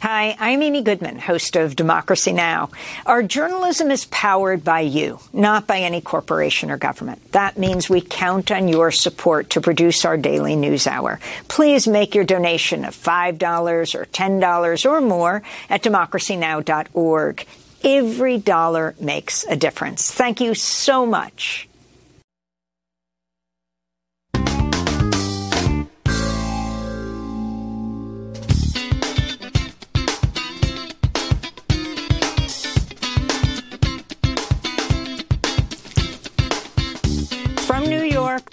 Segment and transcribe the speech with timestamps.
[0.00, 2.70] Hi, I'm Amy Goodman, host of Democracy Now!
[3.04, 7.32] Our journalism is powered by you, not by any corporation or government.
[7.32, 11.18] That means we count on your support to produce our daily news hour.
[11.48, 17.46] Please make your donation of $5 or $10 or more at democracynow.org.
[17.82, 20.12] Every dollar makes a difference.
[20.12, 21.67] Thank you so much.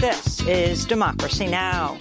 [0.06, 1.98] This is Democracy Now!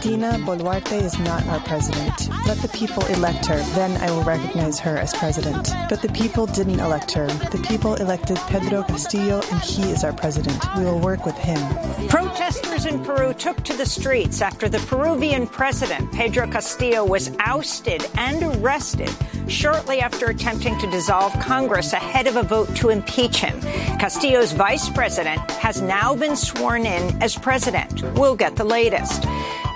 [0.00, 2.28] Dina Boluarte is not our president.
[2.44, 5.70] Let the people elect her, then I will recognize her as president.
[5.88, 7.28] But the people didn't elect her.
[7.28, 10.58] The people elected Pedro Castillo, and he is our president.
[10.76, 11.60] We will work with him.
[12.08, 18.04] Protesters in Peru took to the streets after the Peruvian president, Pedro Castillo, was ousted
[18.16, 19.14] and arrested
[19.50, 23.60] shortly after attempting to dissolve Congress ahead of a vote to impeach him.
[23.98, 28.02] Castillo's vice president has now been sworn in as president.
[28.14, 29.24] We'll get the latest.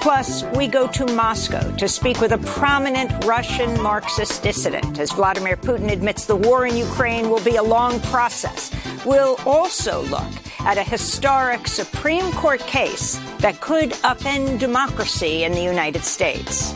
[0.01, 5.57] Plus, we go to Moscow to speak with a prominent Russian Marxist dissident as Vladimir
[5.57, 8.71] Putin admits the war in Ukraine will be a long process.
[9.07, 15.63] We'll also look at a historic Supreme Court case that could upend democracy in the
[15.63, 16.75] United States.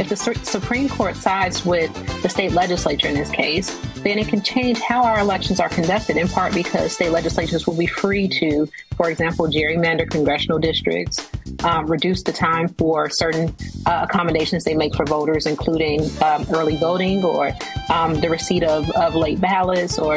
[0.00, 4.40] If the Supreme Court sides with the state legislature in this case, then it can
[4.40, 8.66] change how our elections are conducted, in part because state legislatures will be free to,
[8.96, 11.30] for example, gerrymander congressional districts,
[11.64, 16.76] um, reduce the time for certain uh, accommodations they make for voters, including um, early
[16.76, 17.52] voting or
[17.90, 20.16] um, the receipt of, of late ballots or,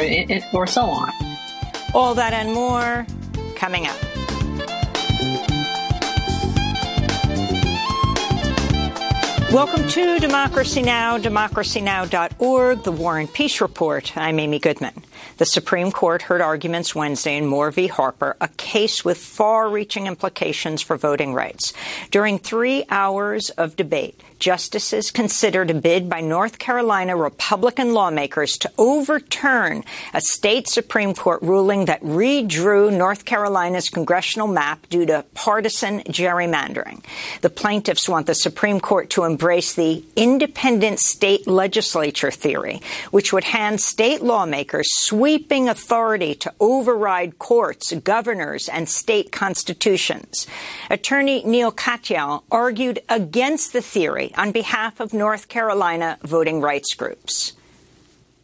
[0.54, 1.12] or so on.
[1.92, 3.06] All that and more
[3.54, 4.13] coming up.
[9.54, 14.16] Welcome to Democracy Now!, democracynow.org, the War and Peace Report.
[14.16, 14.94] I'm Amy Goodman.
[15.36, 17.88] The Supreme Court heard arguments Wednesday in Moore v.
[17.88, 21.72] Harper, a case with far-reaching implications for voting rights.
[22.12, 28.70] During three hours of debate, justices considered a bid by North Carolina Republican lawmakers to
[28.78, 29.82] overturn
[30.12, 37.02] a state Supreme Court ruling that redrew North Carolina's congressional map due to partisan gerrymandering.
[37.40, 42.80] The plaintiffs want the Supreme Court to embrace the independent state legislature theory,
[43.10, 44.86] which would hand state lawmakers
[45.24, 50.46] authority to override courts, governors, and state constitutions.
[50.90, 57.54] Attorney Neil Katyal argued against the theory on behalf of North Carolina voting rights groups.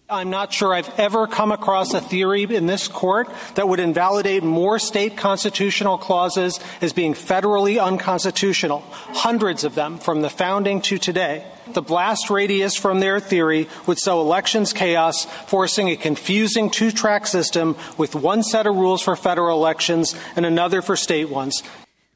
[0.09, 4.43] I'm not sure I've ever come across a theory in this court that would invalidate
[4.43, 8.81] more state constitutional clauses as being federally unconstitutional.
[8.91, 11.45] Hundreds of them from the founding to today.
[11.73, 17.27] The blast radius from their theory would sow elections chaos, forcing a confusing two track
[17.27, 21.63] system with one set of rules for federal elections and another for state ones.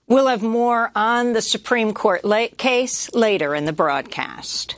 [0.06, 2.22] We'll have more on the Supreme Court
[2.58, 4.76] case later in the broadcast.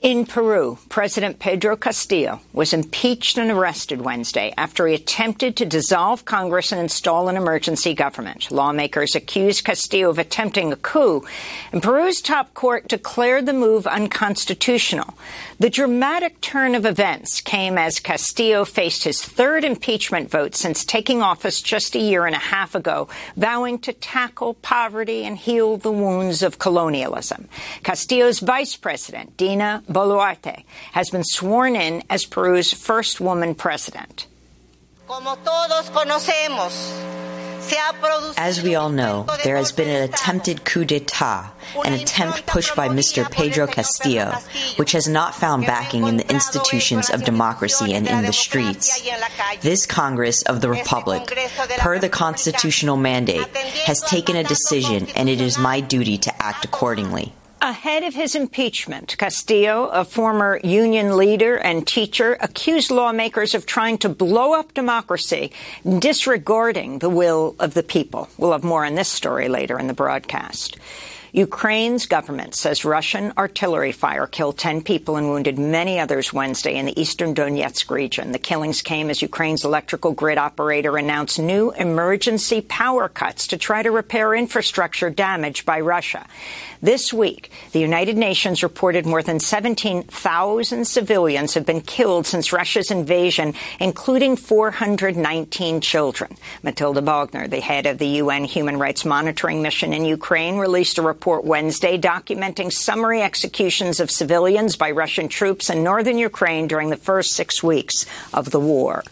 [0.00, 6.24] In Peru, President Pedro Castillo was impeached and arrested Wednesday after he attempted to dissolve
[6.24, 8.48] Congress and install an emergency government.
[8.52, 11.26] Lawmakers accused Castillo of attempting a coup,
[11.72, 15.18] and Peru's top court declared the move unconstitutional.
[15.58, 21.22] The dramatic turn of events came as Castillo faced his third impeachment vote since taking
[21.22, 25.90] office just a year and a half ago, vowing to tackle poverty and heal the
[25.90, 27.48] wounds of colonialism.
[27.82, 34.26] Castillo's vice president, Dina Boluarte, has been sworn in as Peru's first woman president.
[38.36, 41.50] As we all know, there has been an attempted coup d'etat,
[41.84, 43.30] an attempt pushed by Mr.
[43.30, 44.32] Pedro Castillo,
[44.76, 49.02] which has not found backing in the institutions of democracy and in the streets.
[49.60, 51.22] This Congress of the Republic,
[51.78, 53.46] per the constitutional mandate,
[53.86, 57.34] has taken a decision, and it is my duty to act accordingly.
[57.60, 63.98] Ahead of his impeachment, Castillo, a former union leader and teacher, accused lawmakers of trying
[63.98, 65.50] to blow up democracy,
[65.98, 68.28] disregarding the will of the people.
[68.38, 70.76] We'll have more on this story later in the broadcast.
[71.32, 76.86] Ukraine's government says Russian artillery fire killed 10 people and wounded many others Wednesday in
[76.86, 78.32] the eastern Donetsk region.
[78.32, 83.82] The killings came as Ukraine's electrical grid operator announced new emergency power cuts to try
[83.82, 86.26] to repair infrastructure damaged by Russia.
[86.80, 92.90] This week, the United Nations reported more than 17,000 civilians have been killed since Russia's
[92.90, 96.36] invasion, including 419 children.
[96.62, 101.02] Matilda Bogner, the head of the UN Human Rights Monitoring Mission in Ukraine, released a
[101.02, 106.90] report report Wednesday documenting summary executions of civilians by Russian troops in northern Ukraine during
[106.90, 109.02] the first six weeks of the war.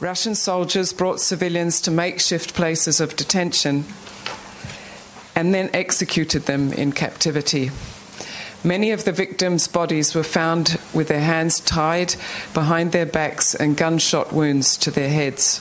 [0.00, 3.84] Russian soldiers brought civilians to makeshift places of detention
[5.36, 7.70] and then executed them in captivity.
[8.64, 12.16] Many of the victims' bodies were found with their hands tied
[12.52, 15.60] behind their backs and gunshot wounds to their heads.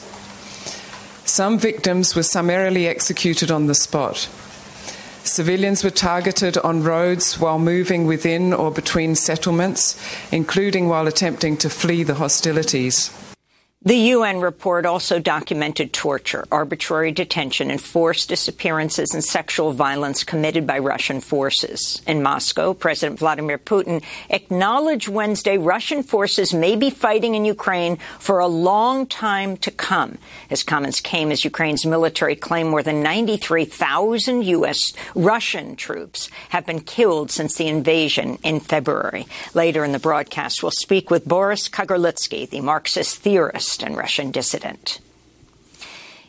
[1.24, 4.27] Some victims were summarily executed on the spot.
[5.25, 10.00] Civilians were targeted on roads while moving within or between settlements,
[10.31, 13.10] including while attempting to flee the hostilities.
[13.85, 20.65] The UN report also documented torture, arbitrary detention, and forced disappearances and sexual violence committed
[20.65, 22.01] by Russian forces.
[22.07, 28.39] In Moscow, President Vladimir Putin acknowledged Wednesday Russian forces may be fighting in Ukraine for
[28.39, 30.17] a long time to come.
[30.49, 34.93] His comments came as Ukraine's military claimed more than 93,000 U.S.
[35.13, 39.27] Russian troops have been killed since the invasion in February.
[39.53, 45.00] Later in the broadcast, we'll speak with Boris Kagarlitsky, the Marxist theorist and Russian dissident.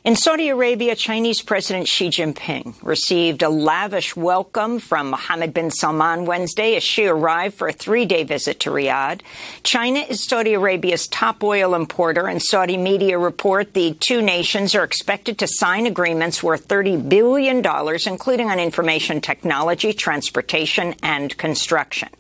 [0.07, 6.27] In Saudi Arabia, Chinese President Xi Jinping received a lavish welcome from Mohammed bin Salman
[6.27, 9.23] Wednesday as Xi arrived for a three-day visit to Riyadh.
[9.65, 14.85] China is Saudi Arabia's top oil importer, and Saudi media report the two nations are
[14.85, 17.61] expected to sign agreements worth $30 billion,
[18.07, 22.11] including on information technology, transportation, and construction.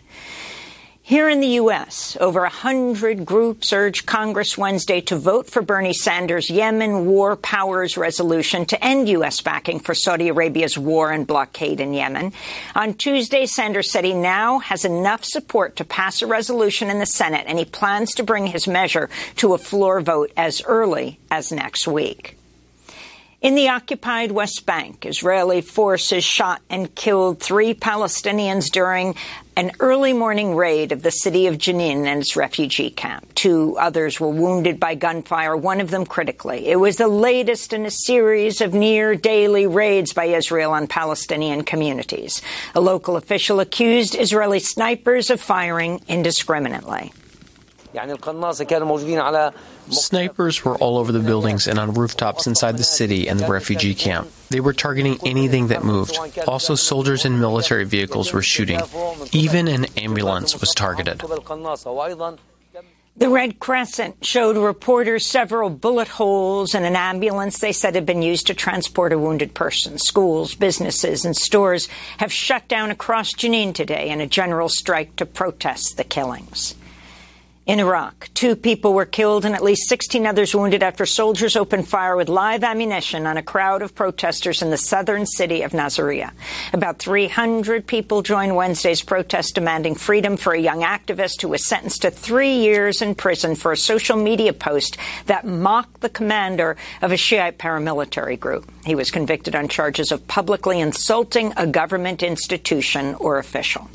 [1.09, 6.51] Here in the U.S., over 100 groups urged Congress Wednesday to vote for Bernie Sanders'
[6.51, 9.41] Yemen War Powers Resolution to end U.S.
[9.41, 12.33] backing for Saudi Arabia's war and blockade in Yemen.
[12.75, 17.07] On Tuesday, Sanders said he now has enough support to pass a resolution in the
[17.07, 21.53] Senate, and he plans to bring his measure to a floor vote as early as
[21.53, 22.37] next week.
[23.43, 29.15] In the occupied West Bank, Israeli forces shot and killed three Palestinians during
[29.59, 33.35] an early morning raid of the city of Jenin and its refugee camp.
[33.35, 36.67] Two others were wounded by gunfire, one of them critically.
[36.67, 41.63] It was the latest in a series of near daily raids by Israel on Palestinian
[41.63, 42.41] communities.
[42.75, 47.13] A local official accused Israeli snipers of firing indiscriminately.
[49.91, 53.95] Snipers were all over the buildings and on rooftops inside the city and the refugee
[53.95, 54.31] camp.
[54.49, 56.19] They were targeting anything that moved.
[56.47, 58.81] Also, soldiers and military vehicles were shooting.
[59.33, 61.23] Even an ambulance was targeted.
[63.19, 68.21] The Red Crescent showed reporters several bullet holes in an ambulance they said had been
[68.21, 69.97] used to transport a wounded person.
[69.97, 75.25] Schools, businesses, and stores have shut down across Jenin today in a general strike to
[75.25, 76.75] protest the killings.
[77.67, 81.89] In Iraq, two people were killed and at least 16 others wounded after soldiers opened
[81.89, 86.31] fire with live ammunition on a crowd of protesters in the southern city of Nasiriyah.
[86.73, 92.03] About 300 people joined Wednesday's protest demanding freedom for a young activist who was sentenced
[92.03, 94.97] to three years in prison for a social media post
[95.27, 98.71] that mocked the commander of a Shiite paramilitary group.
[98.85, 103.91] He was convicted on charges of publicly insulting a government institution or official.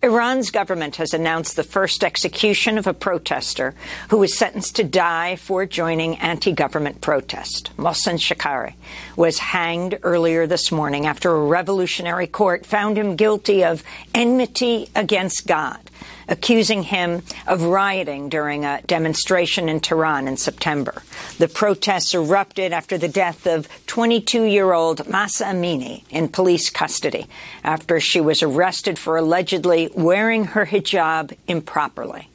[0.00, 3.74] Iran's government has announced the first execution of a protester
[4.10, 7.72] who was sentenced to die for joining anti-government protest.
[7.76, 8.74] Mohsen Shekari
[9.16, 13.82] was hanged earlier this morning after a revolutionary court found him guilty of
[14.14, 15.80] enmity against God
[16.28, 21.02] accusing him of rioting during a demonstration in Tehran in September.
[21.38, 27.26] The protests erupted after the death of 22-year-old Mahsa Amini in police custody
[27.64, 32.28] after she was arrested for allegedly wearing her hijab improperly.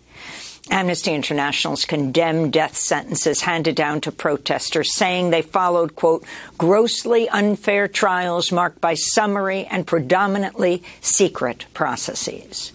[0.70, 6.24] Amnesty International's condemned death sentences handed down to protesters, saying they followed, quote,
[6.58, 12.72] grossly unfair trials marked by summary and predominantly secret processes.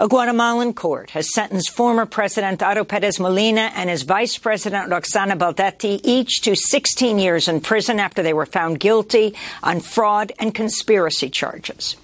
[0.00, 5.36] A Guatemalan court has sentenced former President Otto Perez Molina and his vice president Roxana
[5.36, 10.52] Baldetti each to 16 years in prison after they were found guilty on fraud and
[10.52, 11.96] conspiracy charges.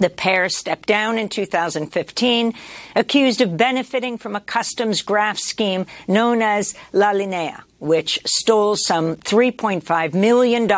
[0.00, 2.54] The pair stepped down in 2015,
[2.96, 9.14] accused of benefiting from a customs graft scheme known as La Linea, which stole some
[9.14, 10.68] $3.5 million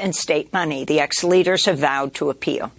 [0.00, 0.84] in state money.
[0.84, 2.70] The ex-leaders have vowed to appeal.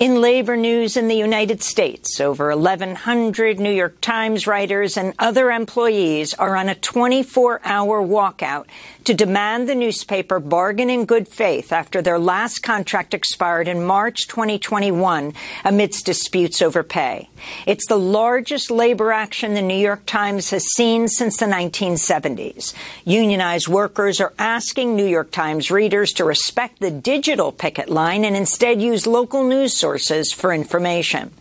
[0.00, 5.50] In labor news in the United States, over 1,100 New York Times writers and other
[5.50, 8.64] employees are on a 24 hour walkout
[9.04, 14.26] to demand the newspaper bargain in good faith after their last contract expired in March
[14.26, 15.34] 2021
[15.66, 17.28] amidst disputes over pay.
[17.66, 22.72] It's the largest labor action the New York Times has seen since the 1970s.
[23.04, 28.34] Unionized workers are asking New York Times readers to respect the digital picket line and
[28.34, 29.89] instead use local news sources
[30.32, 31.32] for information.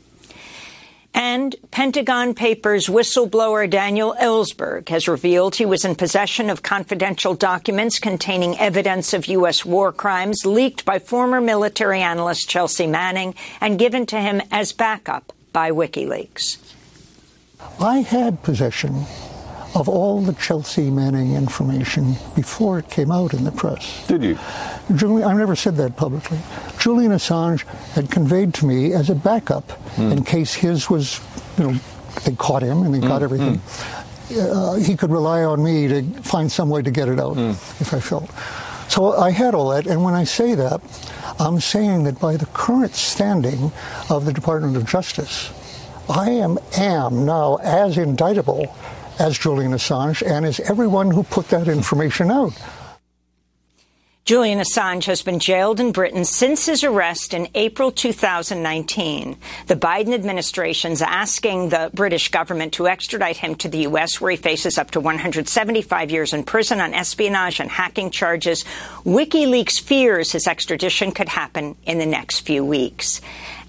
[1.13, 7.99] And Pentagon Papers whistleblower Daniel Ellsberg has revealed he was in possession of confidential documents
[7.99, 9.65] containing evidence of U.S.
[9.65, 15.33] war crimes leaked by former military analyst Chelsea Manning and given to him as backup
[15.51, 16.57] by WikiLeaks.
[17.79, 19.05] I had possession
[19.75, 24.07] of all the Chelsea Manning information before it came out in the press.
[24.07, 24.37] Did you?
[24.95, 26.39] Julian, I've never said that publicly.
[26.79, 30.11] Julian Assange had conveyed to me as a backup mm.
[30.11, 31.19] in case his was,
[31.57, 31.79] you know,
[32.25, 33.07] they caught him and they mm.
[33.07, 33.57] got everything.
[33.57, 34.05] Mm.
[34.31, 37.49] Uh, he could rely on me to find some way to get it out hmm.
[37.81, 38.29] if I felt.
[38.87, 40.81] So I had all that, and when I say that,
[41.39, 43.71] I'm saying that by the current standing
[44.07, 45.51] of the Department of Justice,
[46.07, 48.75] I am, am now as indictable
[49.19, 52.53] as Julian Assange and as everyone who put that information out.
[54.29, 59.35] Julian Assange has been jailed in Britain since his arrest in April 2019.
[59.65, 64.37] The Biden administration's asking the British government to extradite him to the U.S., where he
[64.37, 68.65] faces up to 175 years in prison on espionage and hacking charges.
[69.03, 73.21] WikiLeaks fears his extradition could happen in the next few weeks.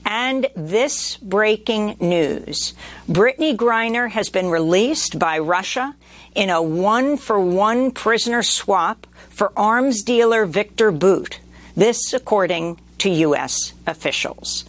[0.04, 2.74] And this breaking news
[3.08, 5.96] Brittney Griner has been released by Russia
[6.34, 9.06] in a one for one prisoner swap
[9.40, 11.40] for arms dealer Victor Bout.
[11.74, 13.72] This, according to U.S.
[13.86, 14.66] officials.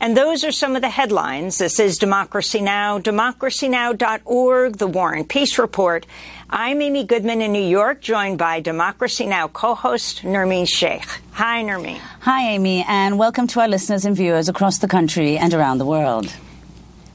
[0.00, 1.58] And those are some of the headlines.
[1.58, 6.06] This is Democracy Now!, democracynow.org, The War and Peace Report.
[6.50, 9.46] I'm Amy Goodman in New York, joined by Democracy Now!
[9.46, 11.06] co-host Nermeen Sheikh.
[11.30, 12.00] Hi, Nermeen.
[12.22, 15.86] Hi, Amy, and welcome to our listeners and viewers across the country and around the
[15.86, 16.34] world.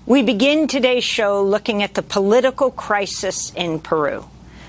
[0.06, 4.24] We begin today's show looking at the political crisis in Peru.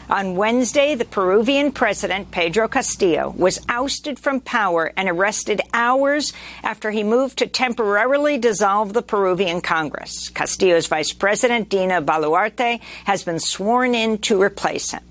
[0.09, 6.33] On Wednesday, the Peruvian president, Pedro Castillo, was ousted from power and arrested hours
[6.63, 10.29] after he moved to temporarily dissolve the Peruvian Congress.
[10.29, 15.03] Castillo's vice president, Dina Boluarte, has been sworn in to replace him.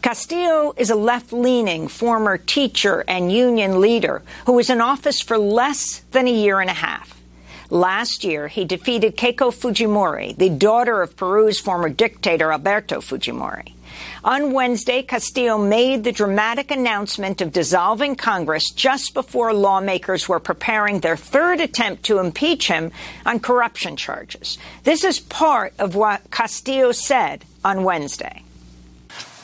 [0.00, 5.36] Castillo is a left leaning former teacher and union leader who was in office for
[5.36, 7.20] less than a year and a half.
[7.68, 13.74] Last year, he defeated Keiko Fujimori, the daughter of Peru's former dictator Alberto Fujimori.
[14.24, 21.00] On Wednesday, Castillo made the dramatic announcement of dissolving Congress just before lawmakers were preparing
[21.00, 22.92] their third attempt to impeach him
[23.26, 24.58] on corruption charges.
[24.84, 28.42] This is part of what Castillo said on Wednesday.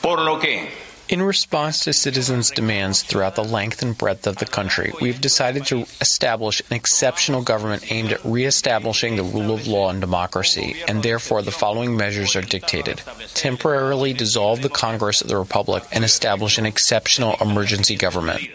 [0.01, 0.67] Por lo que
[1.09, 5.65] in response to citizens' demands throughout the length and breadth of the country, we've decided
[5.65, 11.01] to establish an exceptional government aimed at reestablishing the rule of law and democracy, and
[11.01, 13.01] therefore the following measures are dictated.
[13.33, 18.47] Temporarily dissolve the Congress of the Republic and establish an exceptional emergency government.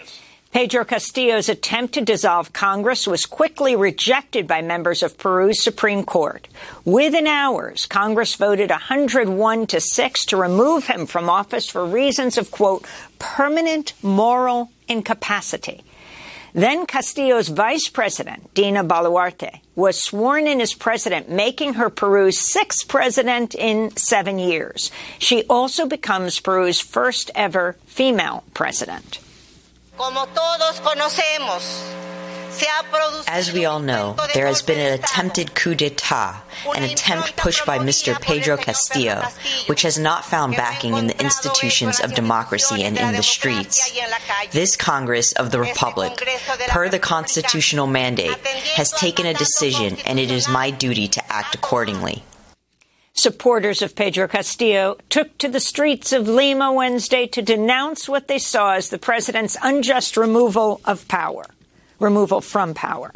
[0.54, 6.46] Pedro Castillo's attempt to dissolve Congress was quickly rejected by members of Peru's Supreme Court.
[6.84, 12.52] Within hours, Congress voted 101 to 6 to remove him from office for reasons of,
[12.52, 12.87] quote,
[13.18, 15.82] permanent moral incapacity.
[16.52, 22.87] Then Castillo's vice president, Dina Boluarte, was sworn in as president, making her Peru's sixth
[22.87, 24.92] president in seven years.
[25.18, 29.18] She also becomes Peru's first ever female president.
[33.28, 36.42] As we all know, there has been an attempted coup d'etat,
[36.74, 38.20] an attempt pushed by Mr.
[38.20, 39.22] Pedro Castillo,
[39.66, 43.92] which has not found backing in the institutions of democracy and in the streets.
[44.52, 46.22] This Congress of the Republic,
[46.68, 48.36] per the constitutional mandate,
[48.76, 52.22] has taken a decision, and it is my duty to act accordingly.
[53.16, 58.38] Supporters of Pedro Castillo took to the streets of Lima Wednesday to denounce what they
[58.38, 61.47] saw as the president's unjust removal of power,
[62.00, 63.12] removal from power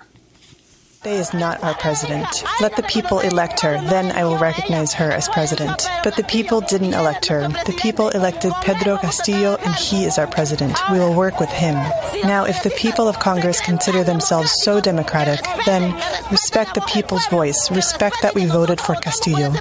[1.04, 2.26] is not our president.
[2.60, 5.86] Let the people elect her, then I will recognize her as president.
[6.02, 7.48] But the people didn't elect her.
[7.48, 10.76] The people elected Pedro Castillo, and he is our president.
[10.90, 11.74] We will work with him.
[12.24, 15.94] Now, if the people of Congress consider themselves so democratic, then
[16.30, 17.70] respect the people's voice.
[17.70, 19.52] Respect that we voted for Castillo.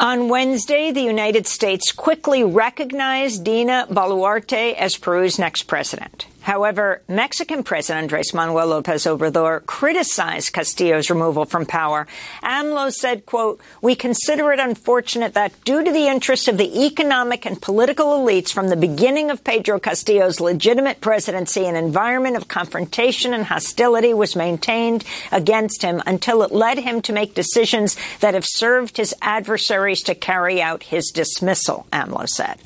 [0.00, 6.26] On Wednesday, the United States quickly recognized Dina Boluarte as Peru's next president.
[6.42, 12.06] However, Mexican President Andres Manuel Lopez Obrador criticized Castillo's removal from power.
[12.42, 17.44] AMLO said, quote, we consider it unfortunate that due to the interests of the economic
[17.44, 23.34] and political elites from the beginning of Pedro Castillo's legitimate presidency, an environment of confrontation
[23.34, 28.46] and hostility was maintained against him until it led him to make decisions that have
[28.46, 32.58] served his adversaries to carry out his dismissal, AMLO said.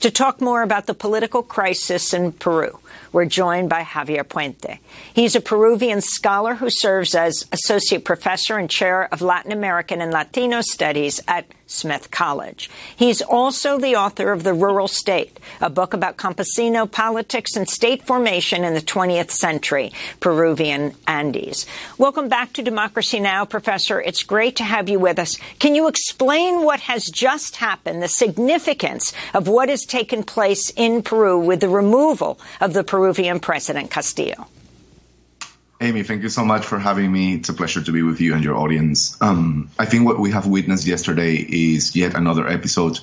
[0.00, 2.78] To talk more about the political crisis in Peru,
[3.12, 4.78] we're joined by Javier Puente.
[5.12, 10.12] He's a Peruvian scholar who serves as associate professor and chair of Latin American and
[10.12, 12.70] Latino studies at Smith College.
[12.96, 18.06] He's also the author of The Rural State, a book about campesino politics and state
[18.06, 21.66] formation in the 20th century, Peruvian Andes.
[21.98, 24.00] Welcome back to Democracy Now!, Professor.
[24.00, 25.36] It's great to have you with us.
[25.58, 31.02] Can you explain what has just happened, the significance of what has taken place in
[31.02, 34.46] Peru with the removal of the Peruvian President Castillo?
[35.80, 37.34] Amy, thank you so much for having me.
[37.34, 39.20] It's a pleasure to be with you and your audience.
[39.20, 42.98] Um, I think what we have witnessed yesterday is yet another episode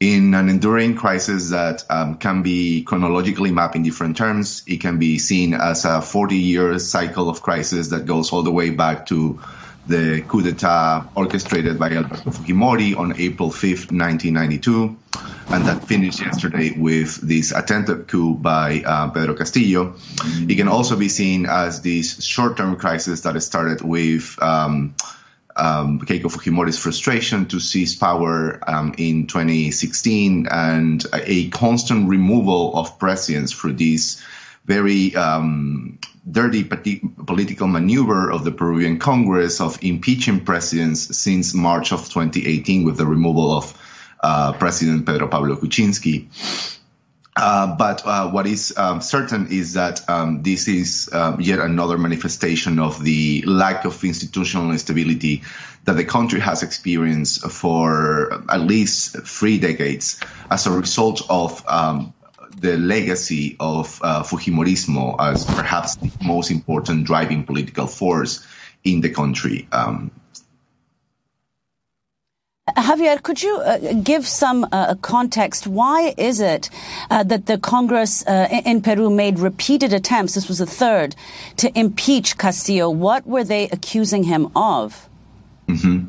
[0.00, 4.62] in an enduring crisis that um, can be chronologically mapped in different terms.
[4.66, 8.50] It can be seen as a 40 year cycle of crisis that goes all the
[8.50, 9.38] way back to
[9.90, 14.96] the coup d'etat orchestrated by Alberto Fujimori on April 5th, 1992,
[15.48, 19.96] and that finished yesterday with this attempted coup by uh, Pedro Castillo.
[20.48, 24.94] It can also be seen as this short-term crisis that started with um,
[25.56, 32.98] um, Keiko Fujimori's frustration to seize power um, in 2016 and a constant removal of
[32.98, 34.22] presidents for this
[34.66, 35.98] very um,
[36.30, 42.96] dirty political maneuver of the Peruvian Congress of impeaching presidents since March of 2018 with
[42.96, 43.76] the removal of
[44.22, 46.28] uh, President Pedro Pablo Kuczynski.
[47.36, 51.96] Uh, but uh, what is um, certain is that um, this is um, yet another
[51.96, 55.42] manifestation of the lack of institutional stability
[55.84, 62.12] that the country has experienced for at least three decades as a result of um,
[62.56, 68.46] the legacy of uh, Fujimorismo as perhaps the most important driving political force
[68.84, 69.68] in the country.
[69.72, 70.10] Um,
[72.76, 75.66] Javier, could you uh, give some uh, context?
[75.66, 76.70] Why is it
[77.10, 81.16] uh, that the Congress uh, in Peru made repeated attempts, this was the third,
[81.56, 82.90] to impeach Castillo?
[82.90, 85.08] What were they accusing him of?
[85.68, 86.08] Mm-hmm.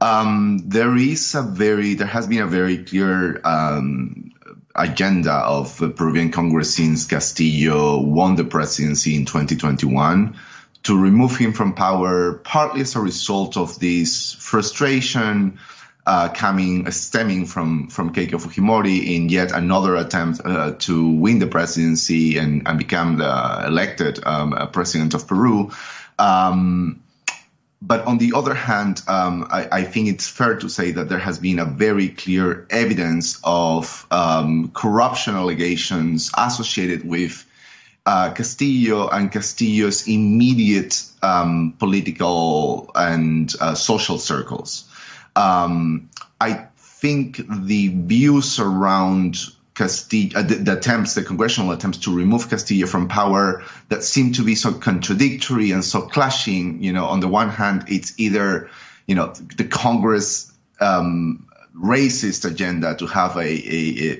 [0.00, 4.32] Um, there is a very, there has been a very clear um,
[4.78, 10.36] agenda of the Peruvian Congress since Castillo won the presidency in 2021
[10.84, 15.58] to remove him from power, partly as a result of this frustration
[16.06, 21.46] uh, coming stemming from from Keiko Fujimori in yet another attempt uh, to win the
[21.46, 25.70] presidency and, and become the elected um, president of Peru.
[26.18, 27.02] Um,
[27.80, 31.18] but on the other hand, um, I, I, think it's fair to say that there
[31.18, 37.46] has been a very clear evidence of um, corruption allegations associated with
[38.04, 44.88] uh, Castillo and Castillo's immediate um, political and uh, social circles.
[45.36, 46.08] Um,
[46.40, 49.36] I think the views around
[49.78, 54.32] Castillo, uh, the, the, attempts, the congressional attempts to remove Castillo from power that seem
[54.32, 56.82] to be so contradictory and so clashing.
[56.82, 58.68] You know, on the one hand, it's either,
[59.06, 64.12] you know, the Congress um, racist agenda to have a, a,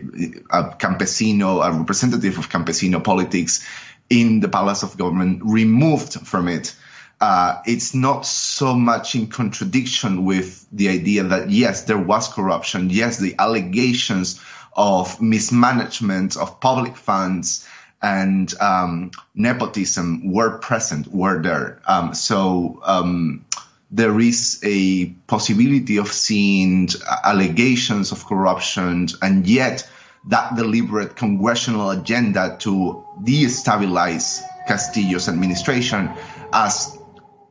[0.50, 3.66] a, campesino, a representative of campesino politics
[4.08, 6.72] in the Palace of Government removed from it.
[7.20, 12.90] Uh, it's not so much in contradiction with the idea that yes, there was corruption.
[12.90, 14.40] Yes, the allegations
[14.78, 17.68] of mismanagement of public funds
[18.00, 21.82] and um, nepotism were present, were there.
[21.88, 23.44] Um, so um,
[23.90, 26.88] there is a possibility of seeing
[27.24, 29.90] allegations of corruption, and yet
[30.28, 36.10] that deliberate congressional agenda to destabilize Castillo's administration
[36.52, 36.96] as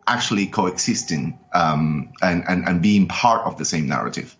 [0.06, 4.37] actually coexisting um, and, and, and being part of the same narrative.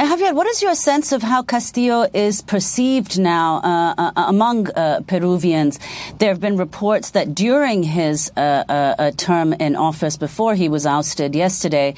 [0.00, 4.70] And Javier, what is your sense of how Castillo is perceived now uh, uh, among
[4.70, 5.78] uh, Peruvians?
[6.16, 10.70] There have been reports that during his uh, uh, uh, term in office, before he
[10.70, 11.94] was ousted yesterday,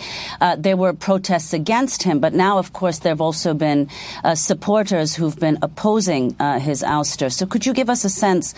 [0.58, 2.18] there were protests against him.
[2.18, 3.88] But now, of course, there have also been
[4.34, 7.32] supporters who've been opposing his ouster.
[7.32, 8.52] So, could you give us a sense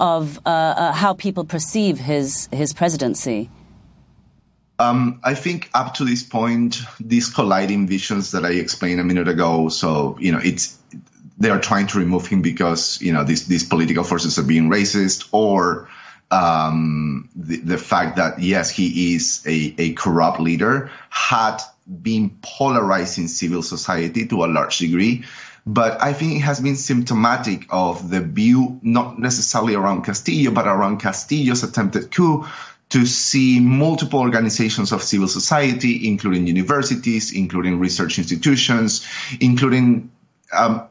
[0.00, 3.48] of how people perceive his his presidency?
[4.78, 9.28] Um, I think up to this point, these colliding visions that I explained a minute
[9.28, 9.68] ago.
[9.68, 10.78] So you know, it's
[11.38, 14.70] they are trying to remove him because you know these these political forces are being
[14.70, 15.88] racist, or
[16.30, 21.58] um, the, the fact that yes, he is a, a corrupt leader had
[22.02, 25.24] been polarizing civil society to a large degree.
[25.66, 30.66] But I think it has been symptomatic of the view, not necessarily around Castillo, but
[30.66, 32.46] around Castillo's attempted coup
[32.90, 39.06] to see multiple organizations of civil society, including universities, including research institutions,
[39.40, 40.10] including
[40.52, 40.88] um,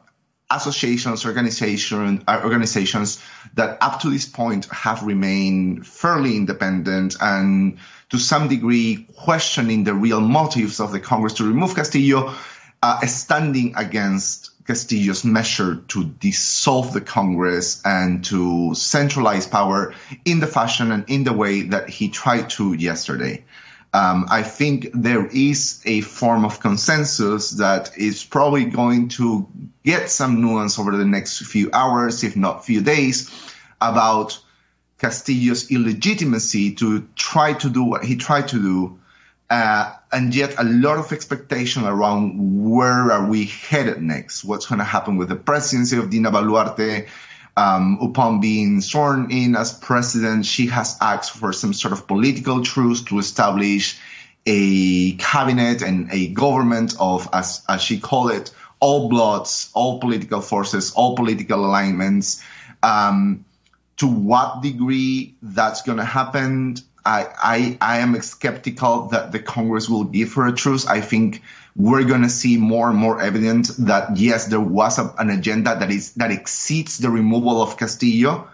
[0.50, 3.22] associations, organization, uh, organizations
[3.54, 7.78] that up to this point have remained fairly independent and
[8.10, 12.34] to some degree questioning the real motives of the Congress to remove Castillo,
[12.82, 19.94] uh, standing against Castillo's measure to dissolve the Congress and to centralize power
[20.26, 23.42] in the fashion and in the way that he tried to yesterday.
[23.94, 29.48] Um, I think there is a form of consensus that is probably going to
[29.84, 33.30] get some nuance over the next few hours, if not few days,
[33.80, 34.38] about
[34.98, 38.98] Castillo's illegitimacy to try to do what he tried to do,
[39.48, 44.44] uh, and yet a lot of expectation around where are we headed next?
[44.44, 47.08] What's going to happen with the presidency of Dina Boluarte?
[47.56, 52.62] Um, upon being sworn in as president, she has asked for some sort of political
[52.62, 53.98] truce to establish
[54.46, 60.40] a cabinet and a government of, as, as she called it, all bloods, all political
[60.40, 62.42] forces, all political alignments.
[62.82, 63.44] Um,
[63.96, 69.88] to what degree that's going to happen, I, I, I am skeptical that the Congress
[69.88, 70.86] will give her a truce.
[70.86, 71.42] I think
[71.74, 75.78] we're going to see more and more evidence that yes, there was a, an agenda
[75.78, 78.48] that is that exceeds the removal of Castillo,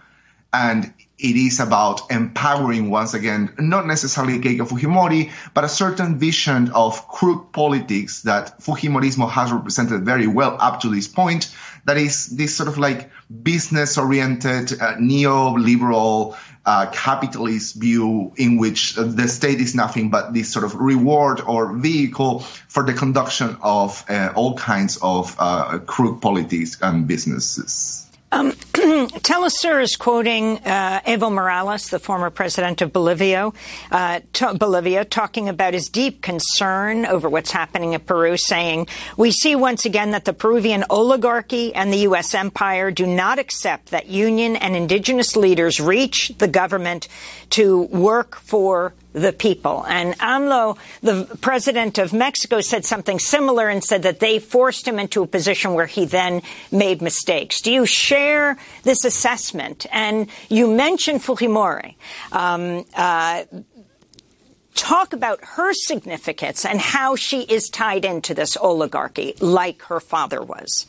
[0.52, 6.70] and it is about empowering once again, not necessarily Keiko Fujimori, but a certain vision
[6.72, 11.54] of crook politics that Fujimorismo has represented very well up to this point.
[11.86, 13.10] That is this sort of like
[13.42, 20.52] business oriented, uh, neoliberal, uh, capitalist view in which the state is nothing but this
[20.52, 26.20] sort of reward or vehicle for the conduction of uh, all kinds of uh, crook
[26.20, 28.03] politics and businesses.
[28.34, 28.50] Um,
[29.22, 33.52] Telesur is quoting uh, Evo Morales, the former president of Bolivia,
[33.92, 34.20] uh,
[34.58, 39.84] Bolivia, talking about his deep concern over what's happening in Peru, saying, We see once
[39.84, 42.34] again that the Peruvian oligarchy and the U.S.
[42.34, 47.06] empire do not accept that union and indigenous leaders reach the government
[47.50, 49.86] to work for the people.
[49.88, 54.98] And AMLO, the president of Mexico, said something similar and said that they forced him
[54.98, 57.62] into a position where he then made mistakes.
[57.62, 59.86] Do you share this assessment?
[59.90, 61.94] And you mentioned Fujimori.
[62.32, 63.44] Um, uh,
[64.74, 70.42] talk about her significance and how she is tied into this oligarchy like her father
[70.42, 70.86] was.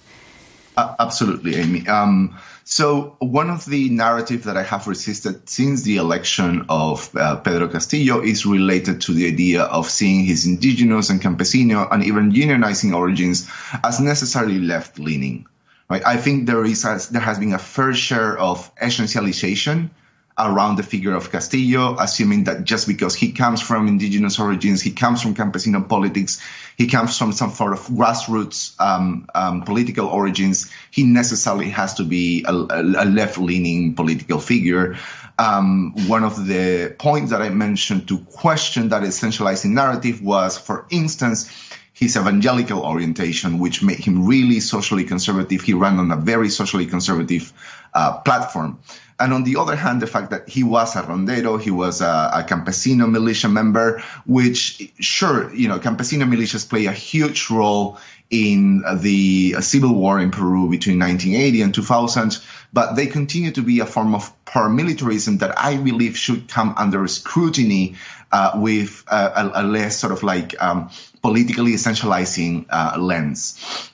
[0.76, 1.88] Uh, absolutely, Amy.
[1.88, 7.36] Um, so one of the narratives that I have resisted since the election of uh,
[7.36, 12.32] Pedro Castillo is related to the idea of seeing his indigenous and campesino and even
[12.32, 13.48] unionizing origins
[13.84, 15.46] as necessarily left leaning.
[15.92, 16.02] Right?
[16.08, 19.92] I think there is a, there has been a fair share of essentialization
[20.38, 24.92] around the figure of Castillo, assuming that just because he comes from indigenous origins, he
[24.92, 26.42] comes from campesino politics,
[26.78, 32.04] he comes from some sort of grassroots um, um, political origins, he necessarily has to
[32.04, 34.98] be a, a left-leaning political figure.
[35.40, 40.86] Um, one of the points that I mentioned to question that essentializing narrative was, for
[40.90, 41.50] instance,
[41.94, 45.62] his evangelical orientation, which made him really socially conservative.
[45.62, 47.54] He ran on a very socially conservative
[47.94, 48.80] uh, platform.
[49.20, 52.32] And on the other hand, the fact that he was a rondero, he was a,
[52.34, 57.98] a, campesino militia member, which sure, you know, campesino militias play a huge role
[58.30, 62.40] in the civil war in Peru between 1980 and 2000,
[62.74, 67.08] but they continue to be a form of paramilitarism that I believe should come under
[67.08, 67.96] scrutiny
[68.32, 70.90] uh, with a, a, less sort of like um,
[71.22, 73.92] politically essentializing uh, lens.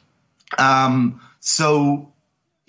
[0.58, 2.11] Um, so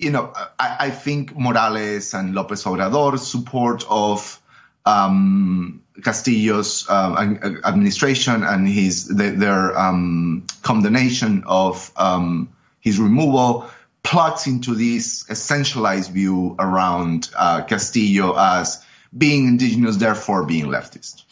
[0.03, 4.41] you know, I, I, think Morales and Lopez Obrador's support of
[4.85, 7.15] um, Castillo's uh,
[7.65, 13.71] administration and his their um, condemnation of um, his removal
[14.03, 18.85] plugs into this essentialized view around uh, Castillo as
[19.17, 21.23] being indigenous, therefore being leftist.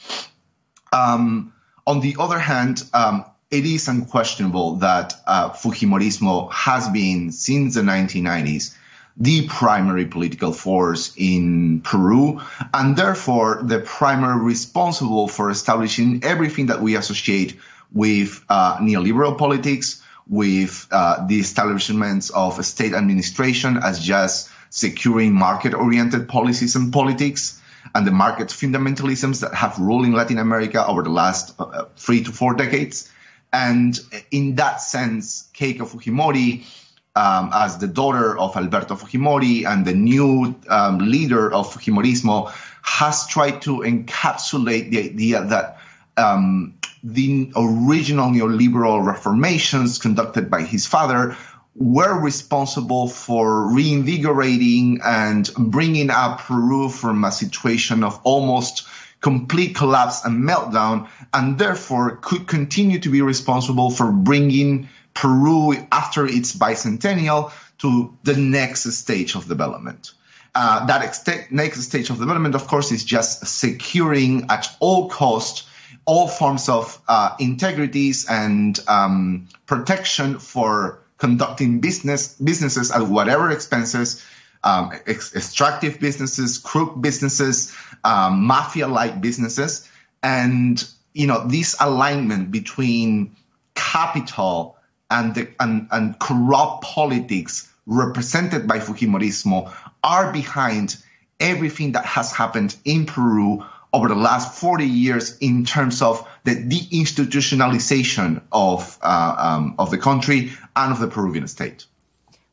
[0.93, 1.53] Um,
[1.87, 7.81] on the other hand, um, it is unquestionable that uh, Fujimorismo has been, since the
[7.81, 8.77] 1990s,
[9.17, 12.41] the primary political force in Peru,
[12.73, 17.59] and therefore the primary responsible for establishing everything that we associate
[17.93, 25.75] with uh, neoliberal politics, with uh, the establishments of state administration as just securing market
[25.75, 27.61] oriented policies and politics
[27.97, 32.23] and the market fundamentalisms that have ruled in Latin America over the last uh, three
[32.23, 33.11] to four decades.
[33.53, 33.99] And
[34.31, 36.65] in that sense, Keiko Fujimori,
[37.17, 43.27] um, as the daughter of Alberto Fujimori and the new um, leader of Fujimorismo, has
[43.27, 45.79] tried to encapsulate the idea that
[46.17, 51.37] um, the original neoliberal reformations conducted by his father
[51.75, 58.87] were responsible for reinvigorating and bringing up Peru from a situation of almost
[59.21, 66.27] complete collapse and meltdown, and therefore could continue to be responsible for bringing Peru after
[66.27, 70.13] its bicentennial to the next stage of development.
[70.55, 75.67] Uh, that ex- next stage of development, of course, is just securing at all cost
[76.07, 84.25] all forms of uh, integrities and um, protection for conducting business businesses at whatever expenses,
[84.65, 89.89] um, ex- extractive businesses, crook businesses, um, mafia-like businesses,
[90.23, 93.35] and you know this alignment between
[93.75, 94.77] capital
[95.11, 99.73] and the and, and corrupt politics represented by Fujimorismo
[100.05, 100.97] are behind
[101.41, 106.53] everything that has happened in Peru over the last 40 years in terms of the
[106.53, 111.87] deinstitutionalization of, uh, um, of the country and of the Peruvian state.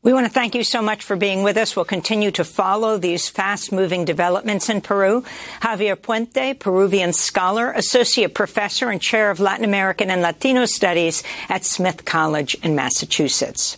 [0.00, 1.74] We want to thank you so much for being with us.
[1.74, 5.24] We'll continue to follow these fast moving developments in Peru.
[5.60, 11.64] Javier Puente, Peruvian scholar, associate professor and chair of Latin American and Latino studies at
[11.64, 13.76] Smith College in Massachusetts.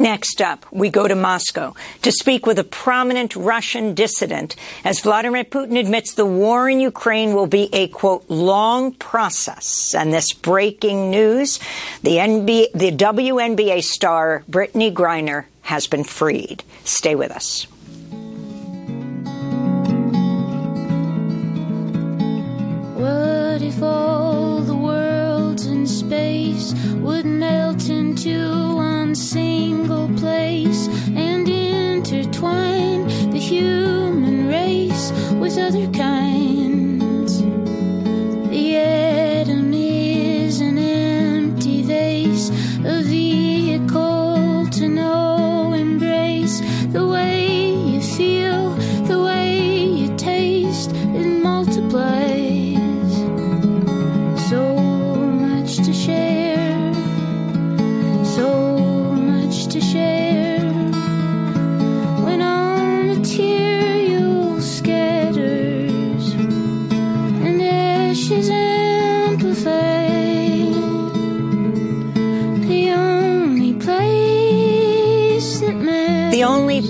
[0.00, 5.42] Next up, we go to Moscow to speak with a prominent Russian dissident as Vladimir
[5.42, 9.96] Putin admits the war in Ukraine will be a quote long process.
[9.96, 11.58] And this breaking news,
[12.02, 16.62] the NBA, the WNBA star Brittney Griner has been freed.
[16.84, 17.64] Stay with us.
[22.94, 24.77] What if all the
[26.08, 36.47] space would melt into one single place and intertwine the human race with other kinds?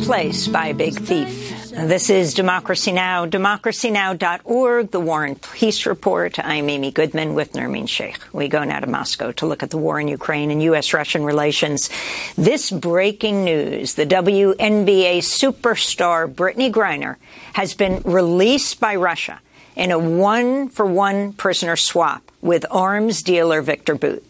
[0.09, 1.69] Place by Big Thief.
[1.69, 6.39] This is Democracy Now!, democracynow.org, the War and Peace Report.
[6.39, 8.17] I'm Amy Goodman with Nermeen Sheikh.
[8.33, 11.91] We go now to Moscow to look at the war in Ukraine and U.S.-Russian relations.
[12.37, 17.17] This breaking news, the WNBA superstar Brittney Griner
[17.53, 19.43] has been released by Russia
[19.77, 24.23] in a one-for-one prisoner swap with arms dealer Victor Bout.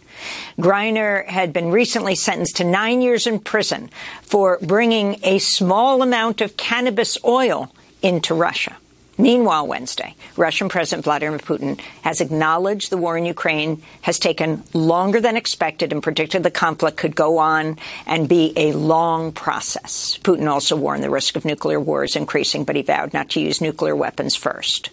[0.59, 3.91] Griner had been recently sentenced to nine years in prison
[4.23, 8.77] for bringing a small amount of cannabis oil into Russia.
[9.21, 15.21] Meanwhile, Wednesday, Russian President Vladimir Putin has acknowledged the war in Ukraine has taken longer
[15.21, 20.21] than expected and predicted the conflict could go on and be a long process.
[20.23, 23.41] Putin also warned the risk of nuclear war is increasing, but he vowed not to
[23.41, 24.91] use nuclear weapons first.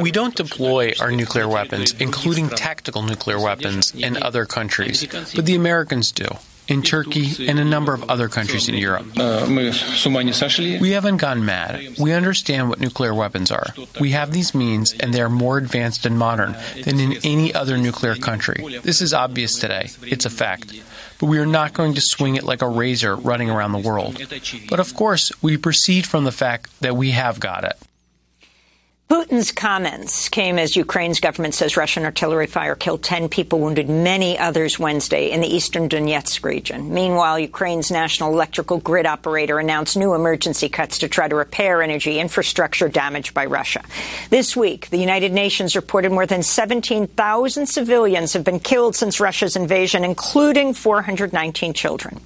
[0.00, 5.54] We don't deploy our nuclear weapons, including tactical nuclear weapons, in other countries, but the
[5.54, 6.26] Americans do.
[6.68, 9.06] In Turkey and a number of other countries in Europe.
[9.16, 11.98] We haven't gone mad.
[11.98, 13.68] We understand what nuclear weapons are.
[13.98, 16.54] We have these means, and they are more advanced and modern
[16.84, 18.80] than in any other nuclear country.
[18.82, 19.88] This is obvious today.
[20.02, 20.74] It's a fact.
[21.18, 24.20] But we are not going to swing it like a razor running around the world.
[24.68, 27.78] But of course, we proceed from the fact that we have got it.
[29.08, 34.38] Putin's comments came as Ukraine's government says Russian artillery fire killed 10 people, wounded many
[34.38, 36.92] others Wednesday in the eastern Donetsk region.
[36.92, 42.18] Meanwhile, Ukraine's national electrical grid operator announced new emergency cuts to try to repair energy
[42.20, 43.82] infrastructure damaged by Russia.
[44.28, 49.56] This week, the United Nations reported more than 17,000 civilians have been killed since Russia's
[49.56, 52.20] invasion, including 419 children.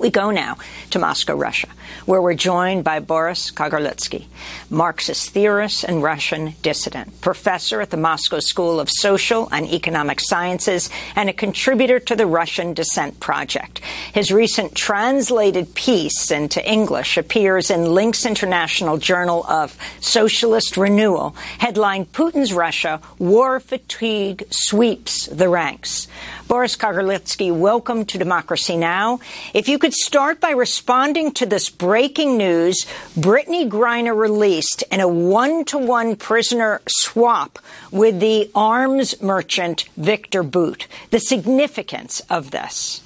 [0.00, 0.56] We go now
[0.92, 1.68] to Moscow, Russia,
[2.06, 4.24] where we're joined by Boris Kagarlitsky,
[4.70, 10.88] Marxist theorist and Russian dissident, professor at the Moscow School of Social and Economic Sciences,
[11.16, 13.80] and a contributor to the Russian Dissent Project.
[14.14, 22.10] His recent translated piece into English appears in Links International Journal of Socialist Renewal, headlined
[22.12, 26.08] Putin's Russia, War Fatigue Sweeps the Ranks.
[26.48, 29.20] Boris Kagarlitsky, welcome to Democracy Now!
[29.54, 35.08] If you could start by responding to this breaking news Brittney Griner released in a
[35.08, 37.58] one to one prisoner swap
[37.90, 43.02] with the arms merchant Victor Bout, the significance of this.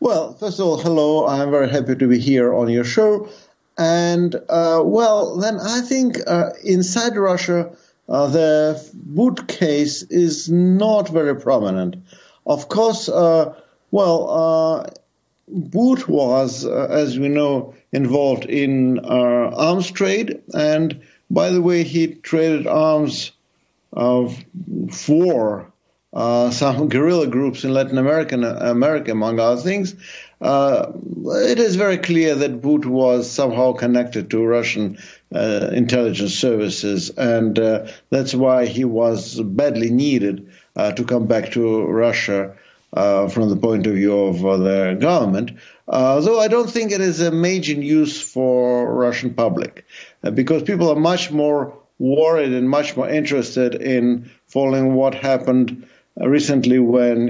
[0.00, 1.26] Well, first of all, hello.
[1.26, 3.28] I'm very happy to be here on your show.
[3.76, 7.70] And, uh, well, then I think uh, inside Russia,
[8.08, 11.96] uh, the Bout case is not very prominent.
[12.46, 13.54] Of course, uh,
[13.90, 14.86] well,
[15.52, 21.82] Bout was, uh, as we know, involved in uh, arms trade, and by the way,
[21.82, 23.32] he traded arms
[24.92, 25.72] for
[26.12, 29.94] uh, some guerrilla groups in Latin American America, among other things.
[30.40, 30.92] Uh,
[31.26, 34.98] it is very clear that Bout was somehow connected to Russian
[35.34, 37.56] uh, intelligence services, and
[38.10, 42.56] that's why he was badly needed to come back to Russia
[42.92, 45.52] uh, from the point of view of the government.
[45.86, 49.84] though I don't think it is a major news for Russian public,
[50.34, 56.78] because people are much more worried and much more interested in following what happened recently
[56.78, 57.28] when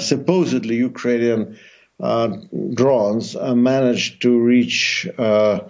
[0.00, 1.56] supposedly Ukrainian
[2.00, 2.36] uh,
[2.74, 5.60] drones uh, managed to reach uh,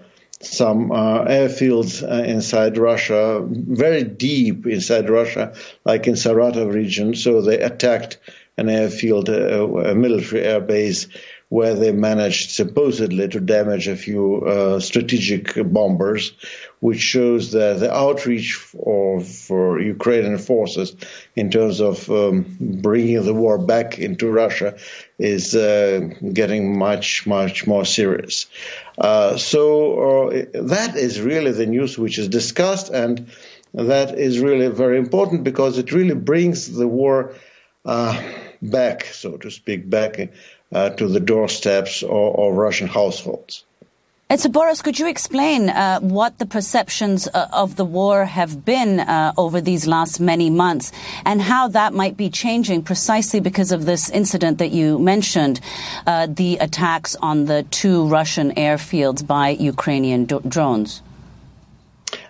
[0.40, 7.14] some airfields inside Russia, very deep inside Russia, like in Saratov region.
[7.14, 8.18] So they attacked
[8.56, 11.08] an airfield, a military air base,
[11.54, 16.32] where they managed supposedly to damage a few uh, strategic bombers,
[16.80, 20.96] which shows that the outreach of for Ukrainian forces
[21.36, 24.76] in terms of um, bringing the war back into Russia
[25.18, 26.00] is uh,
[26.32, 28.46] getting much, much more serious.
[28.98, 33.26] Uh, so uh, that is really the news which is discussed, and
[33.74, 37.34] that is really very important because it really brings the war uh,
[37.84, 40.30] back, so to speak, back
[40.72, 43.64] uh, to the doorsteps of, of Russian households.
[44.30, 48.64] And so, Boris, could you explain uh, what the perceptions uh, of the war have
[48.64, 50.92] been uh, over these last many months
[51.26, 55.60] and how that might be changing precisely because of this incident that you mentioned,
[56.06, 61.02] uh, the attacks on the two Russian airfields by Ukrainian do- drones?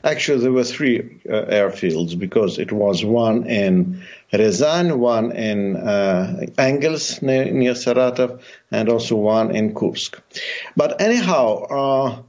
[0.03, 4.03] Actually, there were three uh, airfields because it was one in
[4.39, 10.21] Ryazan, one in uh, near, near, Saratov, and also one in Kursk.
[10.77, 12.23] But anyhow, uh,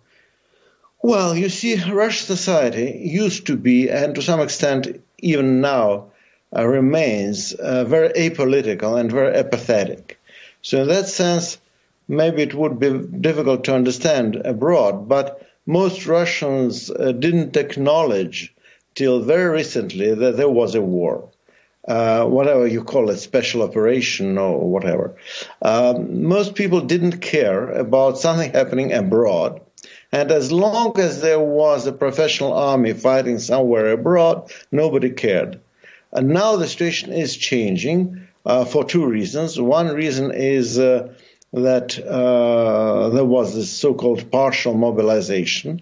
[1.02, 6.12] well, you see, Russian society used to be, and to some extent even now,
[6.56, 10.20] uh, remains uh, very apolitical and very apathetic.
[10.62, 11.58] So in that sense,
[12.08, 18.54] maybe it would be difficult to understand abroad, but most Russians uh, didn't acknowledge
[18.94, 21.30] till very recently that there was a war.
[21.88, 25.16] Uh, whatever you call it, special operation or whatever.
[25.62, 29.62] Um, most people didn't care about something happening abroad.
[30.12, 35.60] And as long as there was a professional army fighting somewhere abroad, nobody cared.
[36.12, 39.60] And now the situation is changing uh, for two reasons.
[39.60, 41.14] One reason is uh,
[41.54, 45.82] that uh, there was this so-called partial mobilization,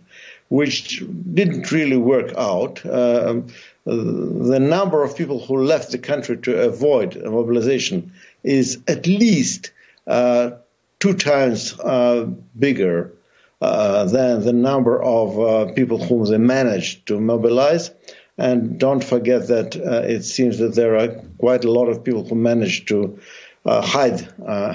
[0.49, 2.85] which didn't really work out.
[2.85, 3.41] Uh,
[3.85, 9.71] the number of people who left the country to avoid mobilization is at least
[10.07, 10.51] uh,
[10.99, 12.25] two times uh,
[12.57, 13.11] bigger
[13.61, 17.91] uh, than the number of uh, people whom they managed to mobilize.
[18.37, 22.35] And don't forget that it seems that there are quite a lot of people who
[22.35, 23.19] managed to
[23.65, 24.73] uh, hide uh,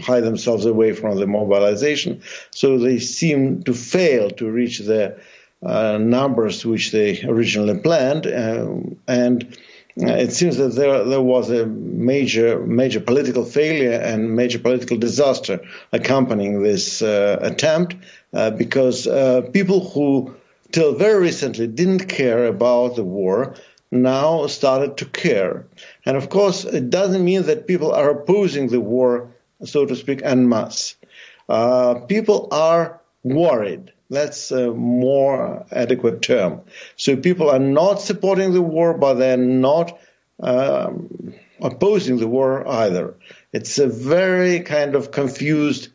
[0.00, 2.22] hide themselves away from the mobilization.
[2.50, 5.20] So they seem to fail to reach the
[5.62, 8.66] uh, numbers which they originally planned, uh,
[9.06, 9.56] and
[9.96, 15.60] it seems that there there was a major major political failure and major political disaster
[15.92, 17.94] accompanying this uh, attempt
[18.32, 19.06] uh, because
[19.52, 20.34] people who
[20.72, 23.54] till very recently didn't care about the war
[23.92, 25.66] now started to care.
[26.06, 29.30] And of course, it doesn't mean that people are opposing the war,
[29.64, 30.96] so to speak, en masse.
[31.48, 33.92] Uh, people are worried.
[34.12, 36.60] That's a more adequate term.
[36.96, 39.98] So people are not supporting the war, but they're not
[40.38, 43.14] um, opposing the war either.
[43.54, 45.88] It's a very kind of confused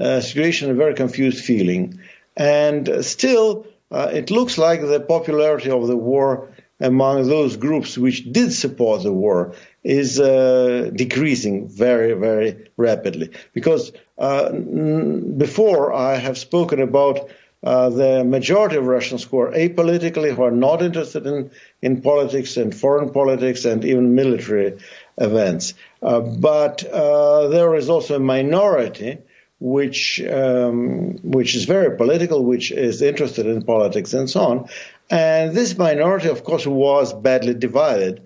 [0.00, 2.00] uh, situation, a very confused feeling.
[2.36, 6.48] And still, uh, it looks like the popularity of the war
[6.80, 13.30] among those groups which did support the war is uh, decreasing very, very rapidly.
[13.52, 17.30] Because uh, n- before I have spoken about
[17.62, 21.50] uh, the majority of Russians who are apolitically, who are not interested in,
[21.82, 24.78] in politics and foreign politics and even military
[25.18, 25.74] events.
[26.02, 29.18] Uh, but uh, there is also a minority
[29.60, 34.68] which um, which is very political, which is interested in politics and so on.
[35.10, 38.22] And this minority, of course, was badly divided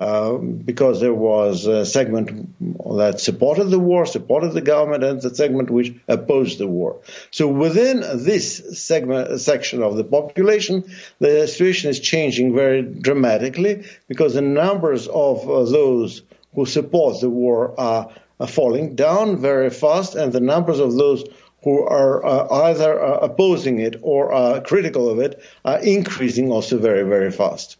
[0.00, 2.30] uh, because there was a segment
[2.96, 7.00] that supported the war, supported the government, and the segment which opposed the war.
[7.32, 10.84] So within this segment section of the population,
[11.18, 16.22] the situation is changing very dramatically because the numbers of uh, those
[16.54, 21.24] who support the war are, are, falling down very fast, and the numbers of those
[21.64, 26.78] who are uh, either uh, opposing it or are critical of it are increasing also
[26.78, 27.76] very, very fast.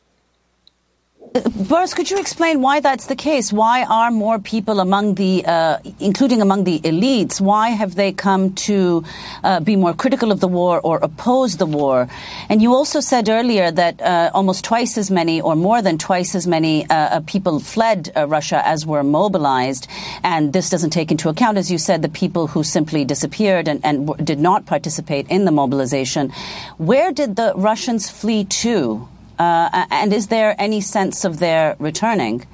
[1.35, 3.53] Boris, could you explain why that's the case?
[3.53, 8.55] Why are more people among the, uh, including among the elites, why have they come
[8.55, 9.05] to
[9.45, 12.09] uh, be more critical of the war or oppose the war?
[12.49, 16.35] And you also said earlier that uh, almost twice as many, or more than twice
[16.35, 19.87] as many, uh, uh, people fled uh, Russia as were mobilized.
[20.23, 23.85] And this doesn't take into account, as you said, the people who simply disappeared and,
[23.85, 26.31] and did not participate in the mobilization.
[26.79, 29.09] Where did the Russians flee to?
[29.39, 32.45] Uh, and is there any sense of their returning?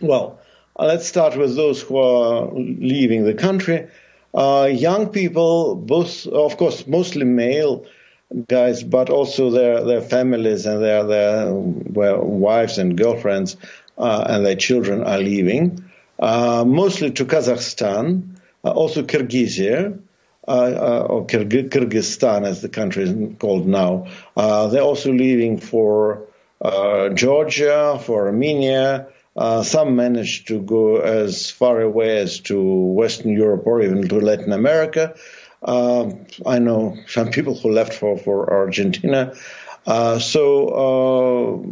[0.00, 0.38] Well,
[0.78, 3.86] uh, let's start with those who are leaving the country.
[4.34, 7.86] Uh, young people, both, of course, mostly male
[8.48, 11.52] guys, but also their, their families and their, their
[12.18, 13.56] wives and girlfriends
[13.98, 15.84] uh, and their children are leaving,
[16.18, 19.98] uh, mostly to Kazakhstan, uh, also Kyrgyzia, uh,
[20.46, 24.08] Uh, uh, or Kyrgyzstan, as the country is called now.
[24.36, 26.26] Uh, they're also leaving for
[26.60, 29.08] uh, Georgia, for Armenia.
[29.62, 34.52] some managed to go as far away as to Western Europe or even to Latin
[34.52, 35.14] America.
[35.62, 39.32] Um, I know some people who left for, for Argentina.
[40.20, 41.64] so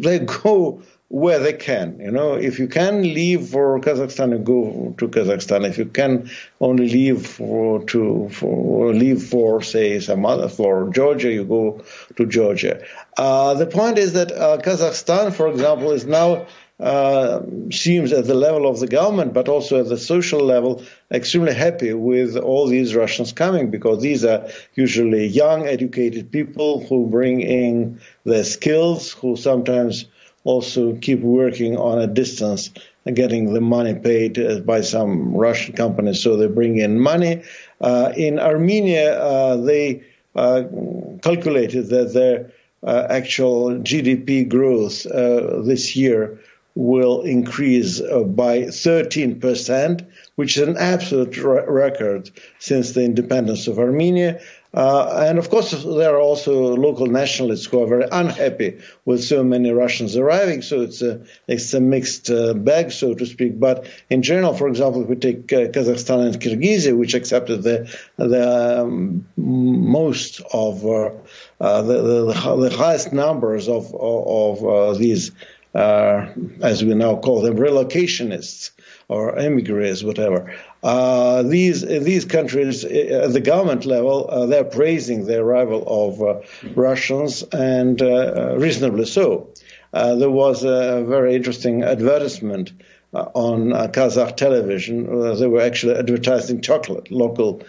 [0.00, 0.80] they go
[1.12, 2.00] where they can.
[2.00, 5.68] You know, if you can leave for Kazakhstan, you go to Kazakhstan.
[5.68, 11.30] If you can only leave for to for leave for say some other for Georgia,
[11.30, 11.84] you go
[12.16, 12.82] to Georgia.
[13.18, 16.46] Uh, the point is that uh, Kazakhstan, for example, is now.
[16.80, 20.82] Uh, seems at the level of the government, but also at the social level,
[21.12, 27.06] extremely happy with all these Russians coming because these are usually young, educated people who
[27.06, 30.06] bring in their skills, who sometimes
[30.44, 32.70] also keep working on a distance
[33.04, 36.22] and getting the money paid uh, by some Russian companies.
[36.22, 37.42] So they bring in money.
[37.80, 40.02] Uh, in Armenia, uh, they
[40.34, 40.62] uh,
[41.22, 42.52] calculated that their
[42.84, 46.40] uh, actual GDP growth uh, this year
[46.74, 50.06] will increase by 13%,
[50.36, 54.40] which is an absolute record since the independence of Armenia.
[54.74, 59.44] Uh, and of course, there are also local nationalists who are very unhappy with so
[59.44, 60.62] many Russians arriving.
[60.62, 63.60] So it's a it's a mixed uh, bag, so to speak.
[63.60, 67.94] But in general, for example, if we take uh, Kazakhstan and Kyrgyzia, which accepted the
[68.16, 71.10] the um, most of uh,
[71.60, 74.98] uh, the, the, the highest numbers of of, of
[75.74, 76.26] uh,
[76.60, 78.70] as we now call them, relocationists
[79.08, 80.52] or emigres, whatever.
[80.82, 86.22] Uh, these these countries uh, at the government level uh, they're praising the arrival of
[86.22, 86.40] uh,
[86.74, 89.48] Russians and uh, reasonably so.
[89.92, 92.72] There was a very interesting advertisement
[93.12, 95.04] on Kazakh television.
[95.38, 97.62] they were actually advertising chocolate, local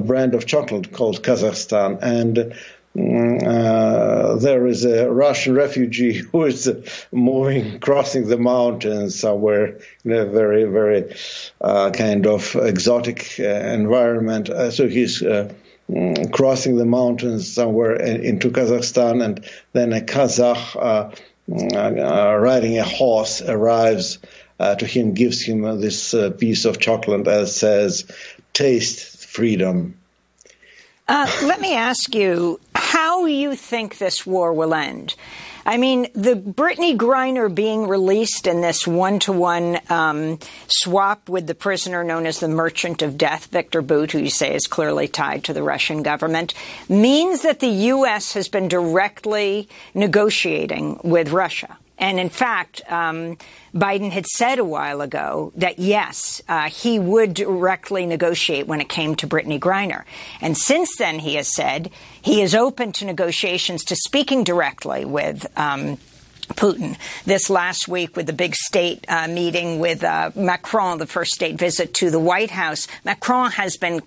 [0.00, 2.54] brand of chocolate called Kazakhstan, and
[2.96, 6.70] uh, there is a Russian refugee who is
[7.10, 11.12] moving, crossing the mountains somewhere in a very, very
[11.60, 14.48] uh, kind of exotic uh, environment.
[14.48, 15.52] Uh, so he's uh,
[15.90, 21.16] mm, crossing the mountains somewhere in, into Kazakhstan, and then a Kazakh
[21.50, 24.18] mm, riding a horse arrives
[24.78, 28.06] to him, gives him this piece of chocolate and says,
[28.52, 29.96] "Taste freedom."
[31.06, 32.58] Uh, let me ask you
[33.24, 35.14] how you think this war will end.
[35.66, 39.78] I mean, the Brittney Griner being released in this one to one
[40.68, 44.54] swap with the prisoner known as the Merchant of Death, Victor Bout, who you say
[44.54, 46.52] is clearly tied to the Russian government,
[46.88, 48.34] means that the U.S.
[48.34, 51.78] has been directly negotiating with Russia.
[51.98, 53.36] And in fact, um,
[53.74, 58.88] Biden had said a while ago that yes, uh, he would directly negotiate when it
[58.88, 60.04] came to Brittney Griner.
[60.40, 61.90] And since then, he has said
[62.20, 65.46] he is open to negotiations to speaking directly with.
[65.56, 65.98] Um,
[66.48, 71.32] Putin this last week with the big state uh, meeting with uh, Macron, the first
[71.32, 72.86] state visit to the White House.
[73.02, 74.02] Macron has been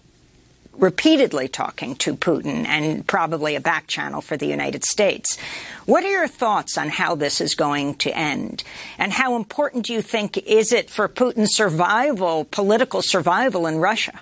[0.78, 5.38] repeatedly talking to Putin and probably a back channel for the United States.
[5.86, 8.63] What are your thoughts on how this is going to end?
[8.97, 14.19] And how important do you think is it for Putin's survival, political survival in Russia?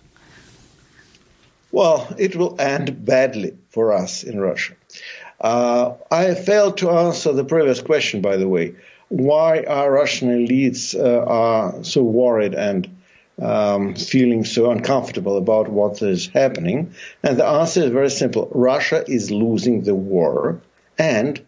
[1.71, 4.75] Well, it will end badly for us in Russia.
[5.41, 8.75] Uh, I failed to answer the previous question, by the way.
[9.09, 12.94] Why are Russian elites uh, are so worried and
[13.41, 16.93] um, feeling so uncomfortable about what is happening?
[17.23, 18.49] And the answer is very simple.
[18.53, 20.61] Russia is losing the war,
[20.97, 21.41] and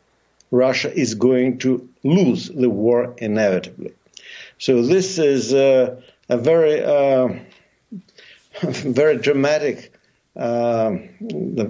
[0.51, 3.93] Russia is going to lose the war inevitably.
[4.59, 7.39] So this is uh, a very, uh,
[8.61, 9.93] very dramatic,
[10.35, 10.97] uh,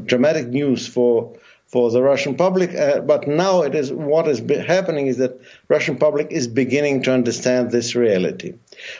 [0.06, 1.38] dramatic news for
[1.68, 2.74] for the Russian public.
[2.74, 7.14] Uh, but now it is what is happening is that Russian public is beginning to
[7.14, 8.56] understand this reality.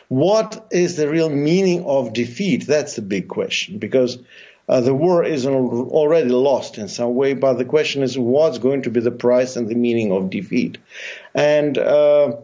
[0.10, 2.68] What is the real meaning of defeat?
[2.68, 4.20] That's the big question because.
[4.70, 8.82] Uh, the war is already lost in some way, but the question is what's going
[8.82, 10.78] to be the price and the meaning of defeat?
[11.34, 12.36] And, uh,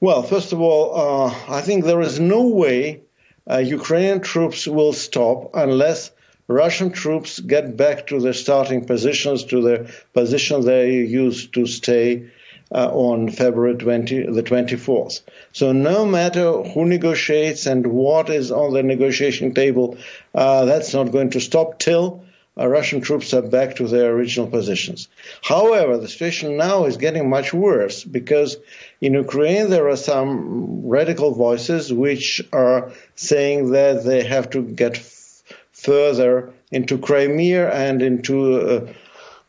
[0.00, 3.02] well, first of all, uh, I think there is no way
[3.50, 6.10] uh, Ukrainian troops will stop unless
[6.48, 12.30] Russian troops get back to their starting positions, to the position they used to stay
[12.72, 15.22] uh, on February 20, the 24th.
[15.52, 19.98] So no matter who negotiates and what is on the negotiation table,
[20.34, 22.24] uh, that's not going to stop till
[22.58, 25.08] uh, Russian troops are back to their original positions.
[25.42, 28.56] However, the situation now is getting much worse because
[29.00, 34.96] in Ukraine there are some radical voices which are saying that they have to get
[35.76, 38.92] further into Crimea and into uh,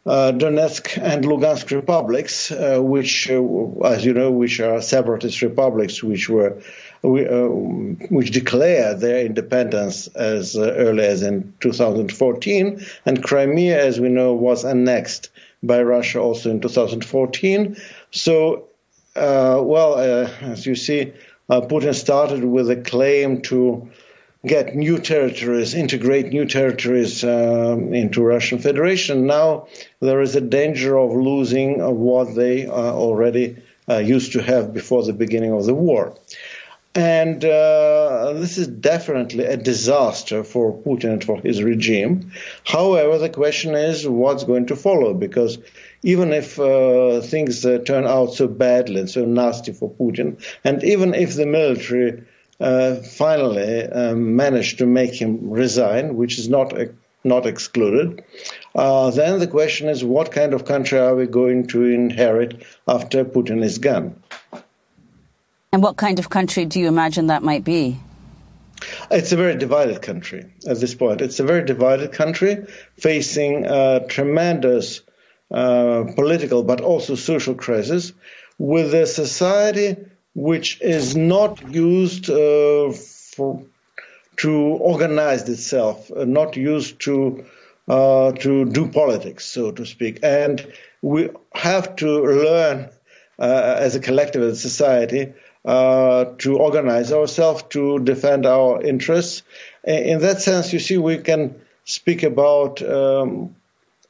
[0.05, 6.03] uh, Donetsk and Lugansk republics, uh, which, uh, as you know, which are separatist republics,
[6.03, 6.61] which were
[7.03, 7.47] uh,
[8.09, 14.34] which declared their independence as uh, early as in 2014, and Crimea, as we know,
[14.34, 15.30] was annexed
[15.61, 17.78] by Russia also in 2014.
[18.11, 18.67] So,
[19.15, 21.13] well, as you see,
[21.49, 23.89] Putin started with a claim to
[24.47, 29.27] get new territories, integrate new territories um, into Russian Federation.
[29.27, 29.67] Now
[29.99, 33.57] there is a danger of losing what they uh, already
[33.89, 36.15] uh, used to have before the beginning of the war.
[36.95, 42.31] And uh, this is definitely a disaster for Putin and for his regime.
[42.63, 45.59] However, the question is what's going to follow, because
[46.01, 50.83] even if uh, things uh, turn out so badly and so nasty for Putin, and
[50.83, 52.23] even if the military
[52.60, 56.74] uh, finally um, managed to make him resign, which is not
[57.24, 58.24] not excluded.
[58.74, 63.26] Uh, then the question is, what kind of country are we going to inherit after
[63.26, 64.16] Putin is gone?
[65.74, 67.99] And what kind of country do you imagine that might be?
[69.12, 71.22] It's a very divided country at this point.
[71.22, 72.66] It's a very divided country
[72.97, 75.01] facing a tremendous
[75.51, 78.14] uh, political but also social crisis
[78.58, 79.97] with a society
[80.38, 83.63] which is not used uh, for,
[84.35, 87.43] to organize itself, uh, not used to
[87.88, 90.19] uh, to do politics, so to speak.
[90.21, 90.63] And
[91.01, 92.89] we have to learn
[93.39, 95.33] uh, as a collective, as a society,
[95.65, 99.41] uh, to organize ourselves to defend our interests.
[99.85, 103.55] In that sense, you see, we can speak about um,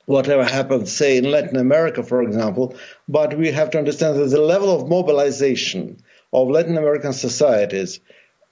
[0.07, 2.75] whatever happens, say, in Latin America, for example,
[3.07, 6.03] but we have to understand that the level of mobilization
[6.41, 7.99] of Latin American societies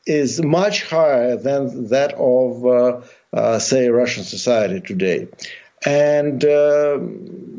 [0.06, 3.02] is much higher than that of, uh,
[3.34, 5.28] uh, say, Russian society today.
[5.86, 7.00] And, uh,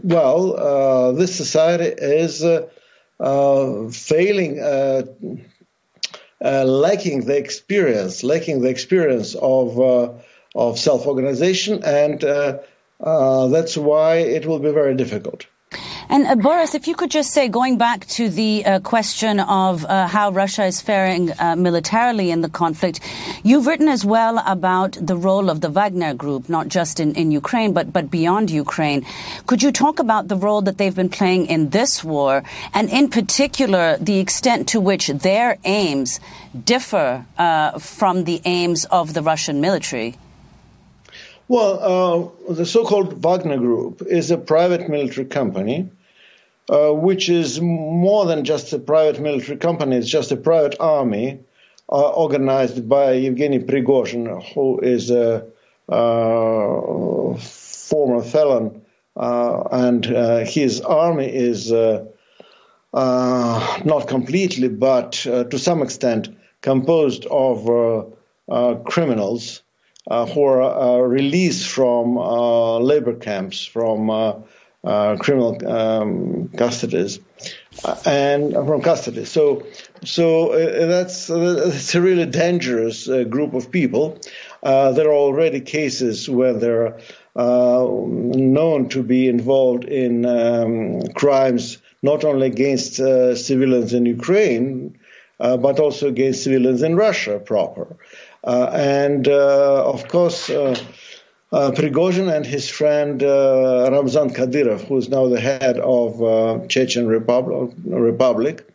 [0.02, 2.68] well, uh, this society is uh,
[3.20, 4.58] uh, failing,
[6.40, 9.78] lacking the experience, lacking the experience of,
[10.54, 15.46] of self organization, and that's why it will be very difficult.
[16.08, 19.84] And uh, Boris, if you could just say, going back to the uh, question of
[19.84, 23.00] uh, how Russia is faring uh, militarily in the conflict,
[23.42, 27.32] you've written as well about the role of the Wagner Group, not just in, in
[27.32, 29.04] Ukraine, but, but beyond Ukraine.
[29.46, 33.08] Could you talk about the role that they've been playing in this war, and in
[33.08, 36.20] particular, the extent to which their aims
[36.64, 40.16] differ uh, from the aims of the Russian military?
[41.48, 45.90] Well, uh, the so called Wagner Group is a private military company
[46.68, 51.38] uh, which is more than just a private military company, it's just a private army
[51.88, 55.46] uh, organized by Evgeny Prigozhin, who is a
[55.88, 58.82] uh, former felon,
[59.16, 60.04] uh, and
[60.48, 61.70] his army is
[62.92, 68.12] not completely, but to some extent, composed of
[68.86, 69.62] criminals
[70.08, 74.10] who are released from labor camps, from
[74.86, 77.18] uh, criminal um, custodies
[77.84, 79.24] uh, and from custody.
[79.24, 79.66] So,
[80.04, 84.18] so uh, that's that's a really dangerous uh, group of people.
[84.62, 86.98] Uh, there are already cases where they're
[87.34, 94.96] uh, known to be involved in um, crimes not only against civilians in Ukraine,
[95.38, 97.96] but also against civilians in Russia proper.
[98.44, 100.50] And of course
[101.52, 106.66] uh, Prigozhin and his friend uh, Ramzan Kadyrov, who is now the head of uh,
[106.66, 108.66] Chechen Republic, Republic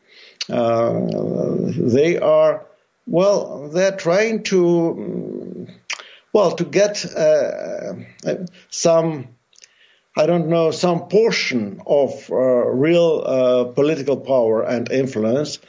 [0.49, 0.99] uh,
[1.77, 2.65] they are,
[3.05, 5.67] well, they're trying to,
[6.33, 7.93] well, to get uh,
[8.69, 9.27] some,
[10.17, 15.59] I don't know, some portion of uh, real political power and influence.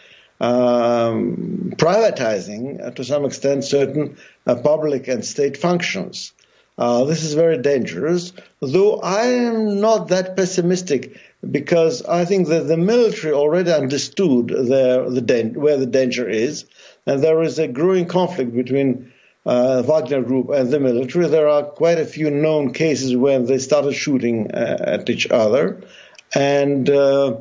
[0.42, 6.32] Um, privatizing to some extent certain public and state functions.
[6.76, 11.16] Uh, this is very dangerous, though I am not that pessimistic
[11.48, 16.64] because I think that the military already understood the, the where the danger is,
[17.06, 19.12] and there is a growing conflict between
[19.46, 21.28] uh, Wagner Group and the military.
[21.28, 25.82] There are quite a few known cases when they started shooting uh, at each other,
[26.34, 27.36] and uh,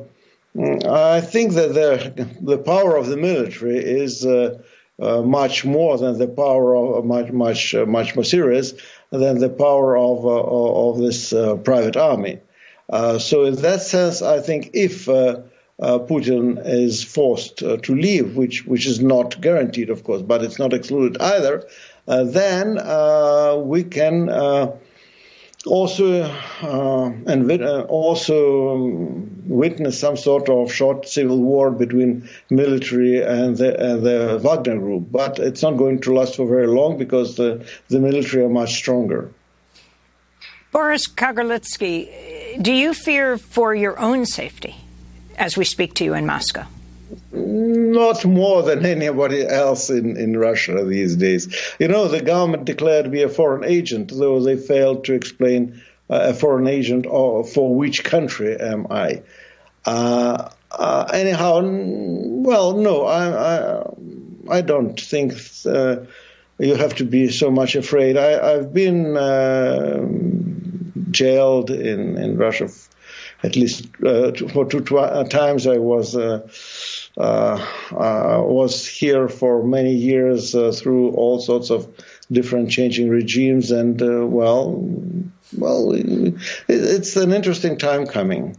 [0.58, 4.24] I think that the the power of the military is.
[4.24, 4.58] Uh,
[5.00, 8.74] uh, much more than the power of much much much more serious
[9.10, 12.38] than the power of, uh, of this uh, private army.
[12.88, 15.06] Uh, so, in that sense, I think if
[15.80, 20.74] Putin is forced to leave, which which is not guaranteed, of course, but it's not
[20.74, 21.66] excluded either,
[22.06, 22.74] then
[23.66, 24.28] we can
[25.66, 26.22] also
[26.62, 33.56] uh, and uh, also um, witness some sort of short civil war between military and
[33.56, 35.06] the, and the, Wagner group.
[35.10, 38.74] But it's not going to last for very long because the, the military are much
[38.74, 39.30] stronger.
[40.72, 44.76] Boris Kagarlitsky, do you fear for your own safety
[45.36, 46.66] as we speak to you in Moscow?
[47.92, 51.54] Not more than anybody else in, in Russia these days.
[51.78, 56.30] You know, the government declared me a foreign agent, though they failed to explain uh,
[56.30, 59.22] a foreign agent or for which country am I.
[59.84, 63.24] Uh, uh, anyhow, well, no, I,
[63.56, 65.34] I, I don't think
[65.66, 65.96] uh,
[66.58, 68.16] you have to be so much afraid.
[68.16, 70.06] I, have been uh,
[71.10, 72.68] jailed in, in Russia
[73.42, 75.66] at least uh, for two times.
[75.66, 76.48] I was uh, uh,
[77.16, 81.86] Uh, uh, was here for many years uh, through all sorts of
[82.30, 84.82] different changing regimes, and uh, well,
[85.58, 85.92] well,
[86.68, 88.56] it's an interesting time coming.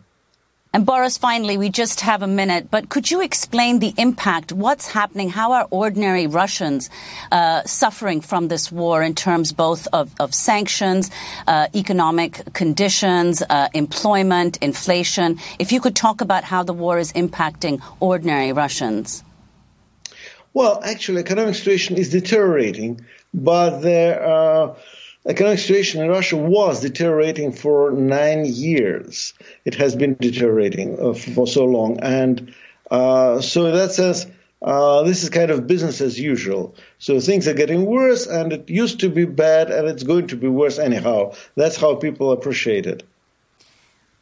[0.76, 4.52] And Boris, finally, we just have a minute, but could you explain the impact?
[4.52, 5.30] What's happening?
[5.30, 6.90] How are ordinary Russians
[7.32, 11.12] uh, suffering from this war in terms both of, of sanctions,
[11.46, 15.38] uh, economic conditions, uh, employment, inflation?
[15.60, 19.24] If you could talk about how the war is impacting ordinary Russians.
[20.56, 23.02] Well, actually, economic situation is deteriorating,
[23.32, 24.76] but there are
[25.26, 29.34] economic situation in Russia was deteriorating for nine years.
[29.66, 32.00] It has been deteriorating uh, for so long.
[32.02, 32.54] And
[32.92, 34.26] uh, so, in that sense,
[34.62, 36.76] uh, this is kind of business as usual.
[36.98, 40.38] So things are getting worse, and it used to be bad, and it's going to
[40.38, 41.34] be worse anyhow.
[41.56, 43.04] That's how people appreciate it.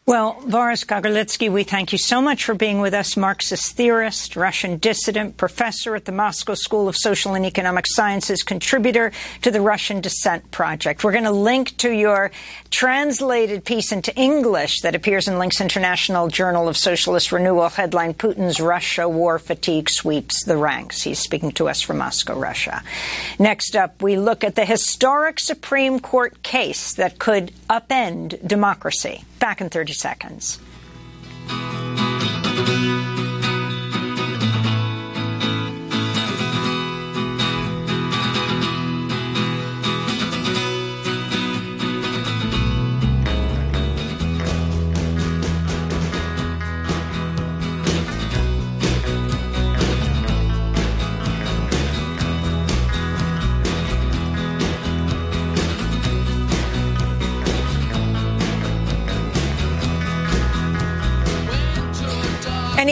[0.07, 3.15] Well, Boris Kagarlitsky, we thank you so much for being with us.
[3.15, 9.11] Marxist theorist, Russian dissident, professor at the Moscow School of Social and Economic Sciences, contributor
[9.43, 11.03] to the Russian Dissent Project.
[11.03, 12.31] We're going to link to your
[12.71, 18.59] translated piece into English that appears in Links International Journal of Socialist Renewal, headline Putin's
[18.59, 21.03] Russia War Fatigue Sweeps the Ranks.
[21.03, 22.81] He's speaking to us from Moscow, Russia.
[23.37, 29.25] Next up, we look at the historic Supreme Court case that could upend democracy.
[29.41, 30.59] Back in 30 seconds.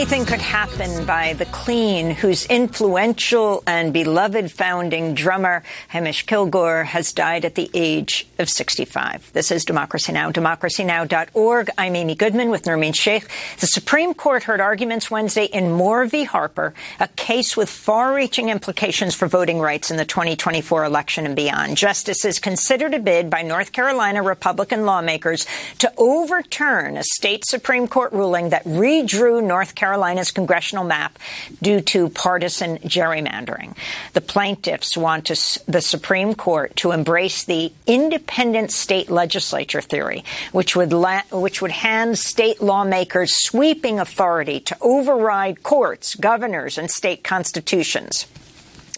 [0.10, 7.14] Anything could happen by the Clean, whose influential and beloved founding drummer, Hamish Kilgour, has
[7.14, 9.32] died at the age of 65.
[9.34, 11.70] This is Democracy Now!, democracynow.org.
[11.78, 13.28] I'm Amy Goodman with Nermeen Sheikh.
[13.60, 16.24] The Supreme Court heard arguments Wednesday in Moore v.
[16.24, 21.78] Harper, a case with far-reaching implications for voting rights in the 2024 election and beyond.
[21.78, 25.46] Justices considered a bid by North Carolina Republican lawmakers
[25.78, 31.20] to overturn a state Supreme Court ruling that redrew North Carolina's congressional map
[31.62, 33.76] due to partisan gerrymandering.
[34.14, 35.36] The plaintiffs want to,
[35.68, 40.24] the Supreme Court to embrace the independent state legislature theory,
[40.54, 46.90] which would la- which would hand state lawmakers sweeping authority to override courts, governors, and
[46.90, 48.26] state constitutions.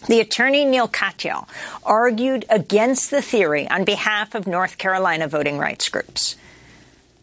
[0.06, 1.48] The attorney Neil Katyal
[1.82, 6.36] argued against the theory on behalf of North Carolina voting rights groups.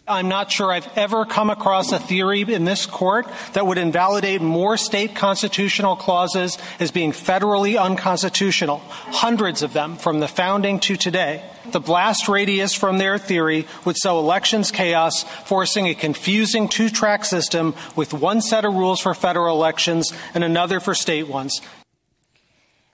[0.10, 4.42] I'm not sure I've ever come across a theory in this court that would invalidate
[4.42, 8.80] more state constitutional clauses as being federally unconstitutional.
[8.80, 11.44] Hundreds of them from the founding to today.
[11.72, 17.24] The blast radius from their theory would sow elections chaos, forcing a confusing two track
[17.24, 21.62] system with one set of rules for federal elections and another for state ones.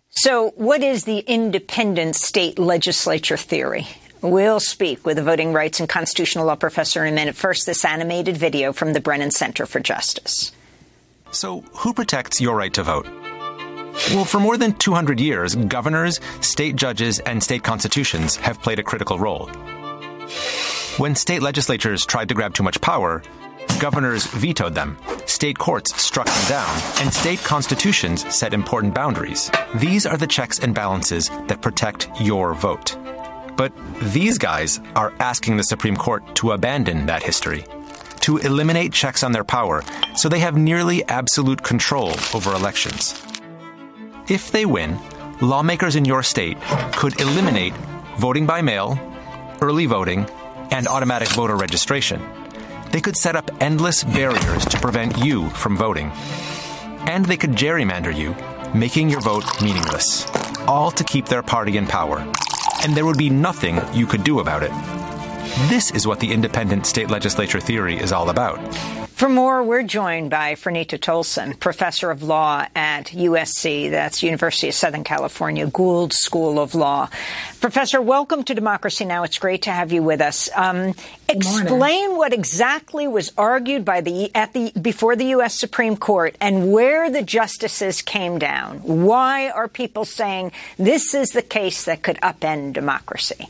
[0.10, 3.88] So, what is the independent state legislature theory?
[4.26, 7.36] We'll speak with a voting rights and constitutional law professor in a minute.
[7.36, 10.52] First, this animated video from the Brennan Center for Justice.
[11.30, 13.06] So, who protects your right to vote?
[14.16, 18.84] Well, for more than 200 years, governors, state judges, and state constitutions have played a
[18.84, 19.48] critical role.
[20.98, 23.22] When state legislatures tried to grab too much power,
[23.80, 24.98] governors vetoed them,
[25.28, 29.52] state courts struck them down, and state constitutions set important boundaries.
[29.76, 32.98] These are the checks and balances that protect your vote.
[33.56, 37.66] But these guys are asking the Supreme Court to abandon that history,
[38.22, 39.84] to eliminate checks on their power
[40.16, 43.22] so they have nearly absolute control over elections.
[44.28, 45.00] If they win,
[45.42, 46.58] lawmakers in your state
[46.94, 47.74] could eliminate
[48.18, 49.00] voting by mail,
[49.62, 50.28] early voting,
[50.72, 52.22] and automatic voter registration.
[52.92, 56.12] They could set up endless barriers to prevent you from voting.
[57.08, 58.36] And they could gerrymander you,
[58.78, 60.26] making your vote meaningless,
[60.68, 62.26] all to keep their party in power
[62.84, 64.72] and there would be nothing you could do about it.
[65.70, 68.60] This is what the independent state legislature theory is all about.
[69.16, 74.74] For more, we're joined by Franita Tolson, professor of law at USC, that's University of
[74.74, 77.08] Southern California, Gould School of Law.
[77.62, 79.24] Professor, welcome to Democracy Now!
[79.24, 80.50] It's great to have you with us.
[80.54, 80.96] Um,
[81.30, 85.58] explain what exactly was argued by the at the before the U.S.
[85.58, 88.80] Supreme Court and where the justices came down.
[88.80, 93.48] Why are people saying this is the case that could upend democracy?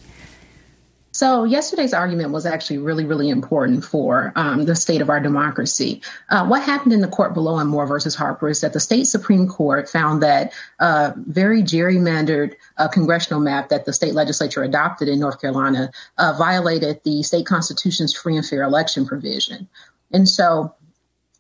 [1.16, 6.02] So, yesterday's argument was actually really, really important for um, the state of our democracy.
[6.30, 9.06] Uh, what happened in the court below in Moore versus Harper is that the state
[9.06, 15.08] Supreme Court found that uh, very gerrymandered uh, congressional map that the state legislature adopted
[15.08, 19.70] in North Carolina uh, violated the state constitution's free and fair election provision.
[20.12, 20.76] And so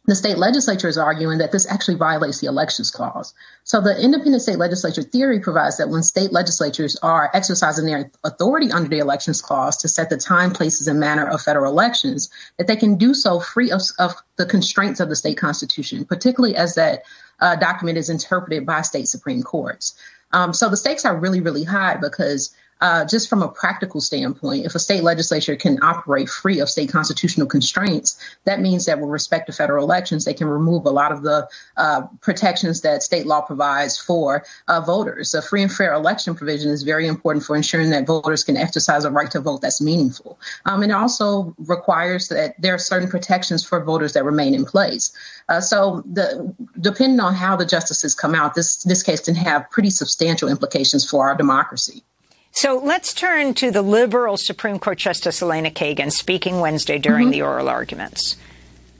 [0.08, 3.34] the state legislature is arguing that this actually violates the elections clause.
[3.64, 8.72] So the independent state legislature theory provides that when state legislatures are exercising their authority
[8.72, 12.68] under the elections clause to set the time, places, and manner of federal elections, that
[12.68, 16.76] they can do so free of, of the constraints of the state constitution, particularly as
[16.76, 17.04] that
[17.40, 19.96] uh, document is interpreted by state supreme courts.
[20.32, 24.66] Um, so the stakes are really, really high because uh, just from a practical standpoint,
[24.66, 29.10] if a state legislature can operate free of state constitutional constraints, that means that with
[29.10, 31.48] respect to federal elections, they can remove a lot of the
[31.78, 35.34] uh, protections that state law provides for uh, voters.
[35.34, 39.06] A free and fair election provision is very important for ensuring that voters can exercise
[39.06, 40.38] a right to vote that's meaningful.
[40.66, 44.66] Um, and it also requires that there are certain protections for voters that remain in
[44.66, 45.14] place.
[45.48, 49.70] Uh, so, the, depending on how the justices come out, this this case can have
[49.70, 52.04] pretty substantial implications for our democracy.
[52.56, 57.32] So let's turn to the liberal Supreme Court Justice Elena Kagan speaking Wednesday during mm-hmm.
[57.32, 58.38] the oral arguments.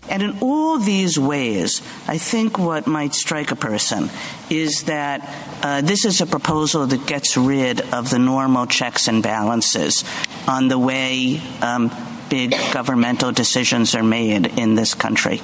[0.10, 4.10] And in all these ways, I think what might strike a person
[4.50, 5.22] is that
[5.64, 10.04] uh, this is a proposal that gets rid of the normal checks and balances
[10.50, 11.90] on the way um,
[12.30, 15.42] big governmental decisions are made in this country.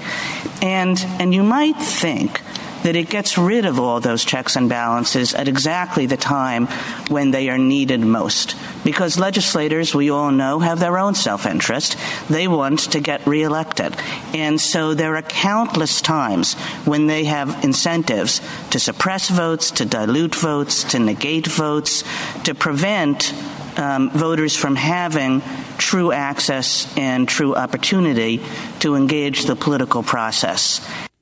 [0.61, 2.41] And, and you might think
[2.83, 6.67] that it gets rid of all those checks and balances at exactly the time
[7.09, 8.55] when they are needed most.
[8.83, 11.97] Because legislators, we all know, have their own self-interest.
[12.29, 13.95] They want to get reelected.
[14.33, 16.53] And so there are countless times
[16.85, 22.03] when they have incentives to suppress votes, to dilute votes, to negate votes,
[22.43, 23.33] to prevent
[23.77, 25.41] um, voters from having
[25.77, 28.41] true access and true opportunity
[28.79, 30.81] to engage the political process.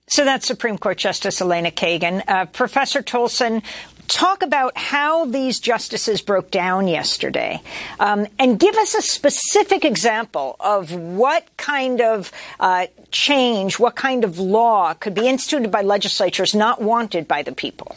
[0.10, 2.24] So that's Supreme Court Justice Elena Kagan.
[2.28, 3.62] Uh, Professor Tolson,
[4.08, 7.62] talk about how these justices broke down yesterday
[8.00, 14.24] um, and give us a specific example of what kind of uh, change, what kind
[14.24, 17.96] of law could be instituted by legislatures not wanted by the people.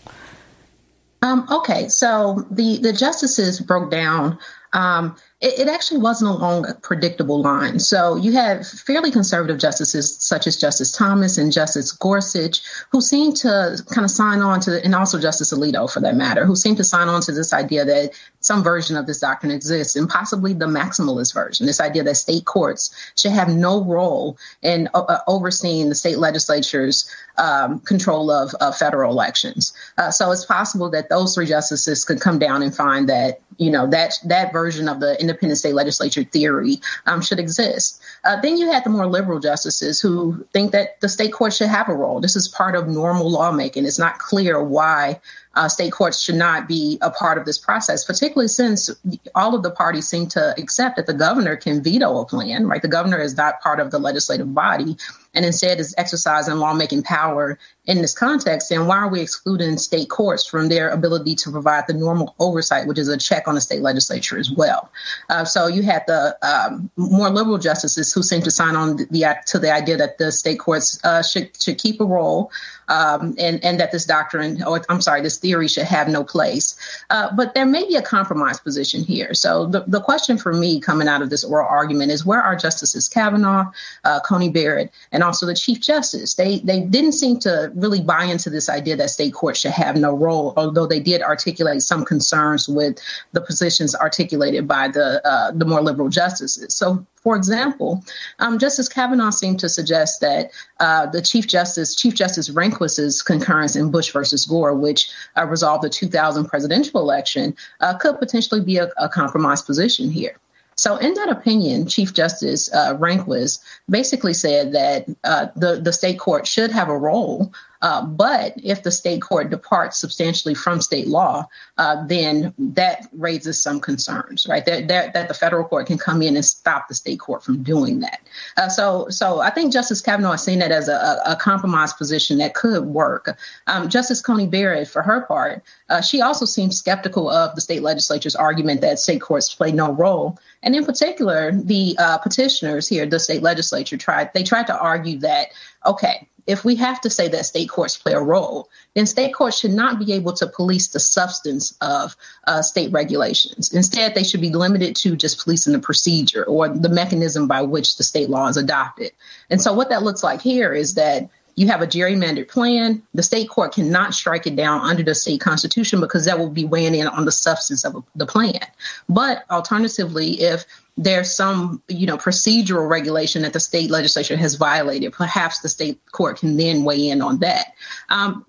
[1.23, 4.39] Um, okay, so the, the justices broke down.
[4.73, 7.81] Um, it, it, actually wasn't along a predictable line.
[7.81, 13.35] So you have fairly conservative justices such as Justice Thomas and Justice Gorsuch, who seem
[13.35, 16.77] to kind of sign on to, and also Justice Alito for that matter, who seem
[16.77, 20.53] to sign on to this idea that some version of this doctrine exists, and possibly
[20.53, 25.19] the maximalist version, this idea that state courts should have no role in uh, uh
[25.27, 29.73] overseeing the state legislature's um, control of federal elections.
[29.99, 33.71] Uh, so it's possible that those three justices could come down and find that you
[33.71, 38.03] know that that version of the independent state legislature theory um, should exist.
[38.25, 41.69] Uh, then you had the more liberal justices who think that the state court should
[41.69, 42.21] have a role.
[42.21, 43.87] This is part of normal lawmaking.
[43.87, 45.21] It's not clear why
[45.55, 48.91] uh, state courts should not be a part of this process, particularly since
[49.35, 52.83] all of the parties seem to accept that the governor can veto a plan, right?
[52.83, 54.97] The governor is not part of the legislative body
[55.35, 58.71] and instead is exercising lawmaking power in this context.
[58.71, 62.87] And why are we excluding state courts from their ability to provide the normal oversight,
[62.87, 64.91] which is a check on the state legislature as well?
[65.29, 69.37] Uh, so you had the um, more liberal justices who seem to sign on the,
[69.47, 72.51] to the idea that the state courts uh, should should keep a role
[72.93, 76.77] um, and, and that this doctrine, or I'm sorry, this theory should have no place.
[77.09, 79.33] Uh, but there may be a compromise position here.
[79.33, 82.55] So the, the question for me coming out of this oral argument is where are
[82.55, 83.71] Justices Kavanaugh,
[84.05, 86.35] uh, Coney Barrett, and also the Chief Justice?
[86.35, 89.97] They they didn't seem to really buy into this idea that state courts should have
[89.97, 92.99] no role, although they did articulate some concerns with
[93.33, 96.75] the positions articulated by the uh, the more liberal justices.
[96.75, 98.05] So for example,
[98.41, 100.51] um, Justice Kavanaugh seemed to suggest that
[100.81, 105.85] uh, the Chief Justice, Chief Justice Rehnquist's concurrence in Bush versus Gore, which uh, resolved
[105.85, 110.37] the 2000 presidential election, uh, could potentially be a, a compromise position here.
[110.77, 116.19] So, in that opinion, Chief Justice uh, Rehnquist basically said that uh, the the state
[116.19, 117.53] court should have a role
[117.83, 121.47] uh, but if the state court departs substantially from state law,
[121.79, 124.65] uh, then that raises some concerns, right?
[124.65, 127.63] That, that, that the federal court can come in and stop the state court from
[127.63, 128.21] doing that.
[128.57, 132.39] Uh, so, so I think Justice Kavanaugh is seeing that as a, a compromise position
[132.39, 133.37] that could work.
[133.67, 137.83] Um, Justice Coney Barrett, for her part, uh, she also seems skeptical of the state
[137.83, 140.39] legislature's argument that state courts play no role.
[140.63, 145.19] And in particular, the uh, petitioners here, the state legislature tried, they tried to argue
[145.19, 145.49] that,
[145.85, 149.59] okay, if we have to say that state courts play a role, then state courts
[149.59, 152.17] should not be able to police the substance of
[152.47, 153.73] uh, state regulations.
[153.73, 157.97] Instead, they should be limited to just policing the procedure or the mechanism by which
[157.97, 159.13] the state law is adopted.
[159.51, 163.03] And so, what that looks like here is that you have a gerrymandered plan.
[163.15, 166.65] The state court cannot strike it down under the state constitution because that will be
[166.65, 168.61] weighing in on the substance of the plan.
[169.09, 170.65] But alternatively, if
[170.97, 176.01] there's some you know procedural regulation that the state legislature has violated perhaps the state
[176.13, 177.67] court can then weigh in on that
[178.09, 178.45] um,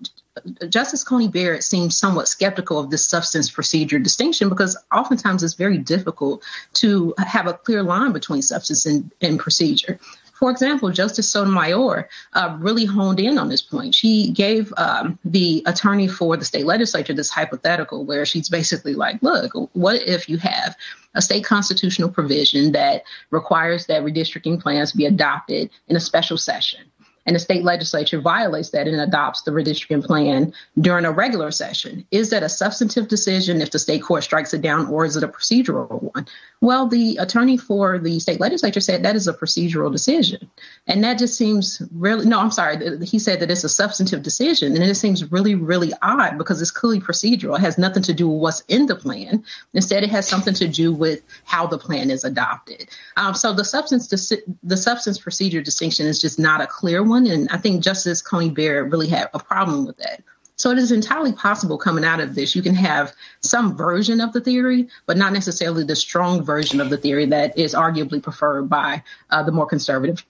[0.68, 5.78] Justice Coney Barrett seems somewhat skeptical of this substance procedure distinction because oftentimes it's very
[5.78, 6.42] difficult
[6.74, 10.00] to have a clear line between substance and, and procedure.
[10.44, 13.94] For example, Justice Sotomayor uh, really honed in on this point.
[13.94, 19.22] She gave um, the attorney for the state legislature this hypothetical where she's basically like,
[19.22, 20.76] look, what if you have
[21.14, 26.82] a state constitutional provision that requires that redistricting plans be adopted in a special session?
[27.26, 32.06] And the state legislature violates that and adopts the redistricting plan during a regular session.
[32.10, 35.24] Is that a substantive decision if the state court strikes it down, or is it
[35.24, 36.26] a procedural one?
[36.60, 40.50] Well, the attorney for the state legislature said that is a procedural decision.
[40.86, 43.04] And that just seems really, no, I'm sorry.
[43.04, 44.74] He said that it's a substantive decision.
[44.74, 47.56] And it seems really, really odd because it's clearly procedural.
[47.56, 49.44] It has nothing to do with what's in the plan.
[49.74, 52.88] Instead, it has something to do with how the plan is adopted.
[53.16, 57.13] Um, so the substance, the substance procedure distinction is just not a clear one.
[57.14, 60.22] And I think Justice Coney Barrett really had a problem with that.
[60.56, 64.32] So it is entirely possible coming out of this, you can have some version of
[64.32, 68.68] the theory, but not necessarily the strong version of the theory that is arguably preferred
[68.70, 70.24] by uh, the more conservative,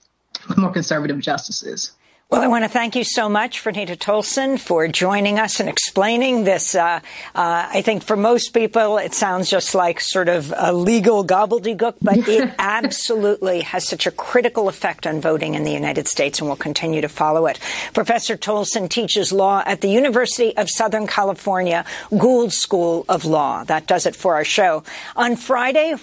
[0.57, 1.91] more conservative justices.
[2.31, 6.43] Well, I want to thank you so much, Franita Tolson, for joining us and explaining
[6.43, 6.73] this.
[6.73, 6.99] Uh,
[7.35, 11.97] uh, I think for most people, it sounds just like sort of a legal gobbledygook,
[12.01, 16.47] but it absolutely has such a critical effect on voting in the United States, and
[16.47, 17.59] we'll continue to follow it.
[17.93, 21.85] Professor Tolson teaches law at the University of Southern California
[22.17, 23.63] Gould School of Law.
[23.65, 24.83] That does it for our show.
[25.15, 25.93] On Friday,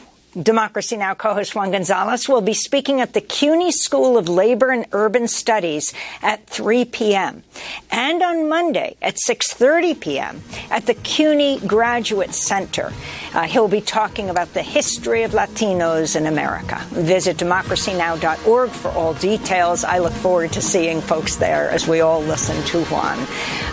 [0.40, 1.14] Democracy Now!
[1.14, 5.92] co-host Juan Gonzalez will be speaking at the CUNY School of Labor and Urban Studies
[6.22, 7.42] at 3 p.m.
[7.90, 10.42] and on Monday at 6.30 p.m.
[10.70, 12.92] at the CUNY Graduate Center.
[13.34, 16.80] Uh, he'll be talking about the history of Latinos in America.
[16.90, 19.84] Visit democracynow.org for all details.
[19.84, 23.18] I look forward to seeing folks there as we all listen to Juan.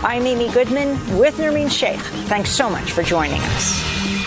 [0.02, 2.00] I'm Amy Goodman with Nermeen Sheikh.
[2.28, 4.19] Thanks so much for joining us.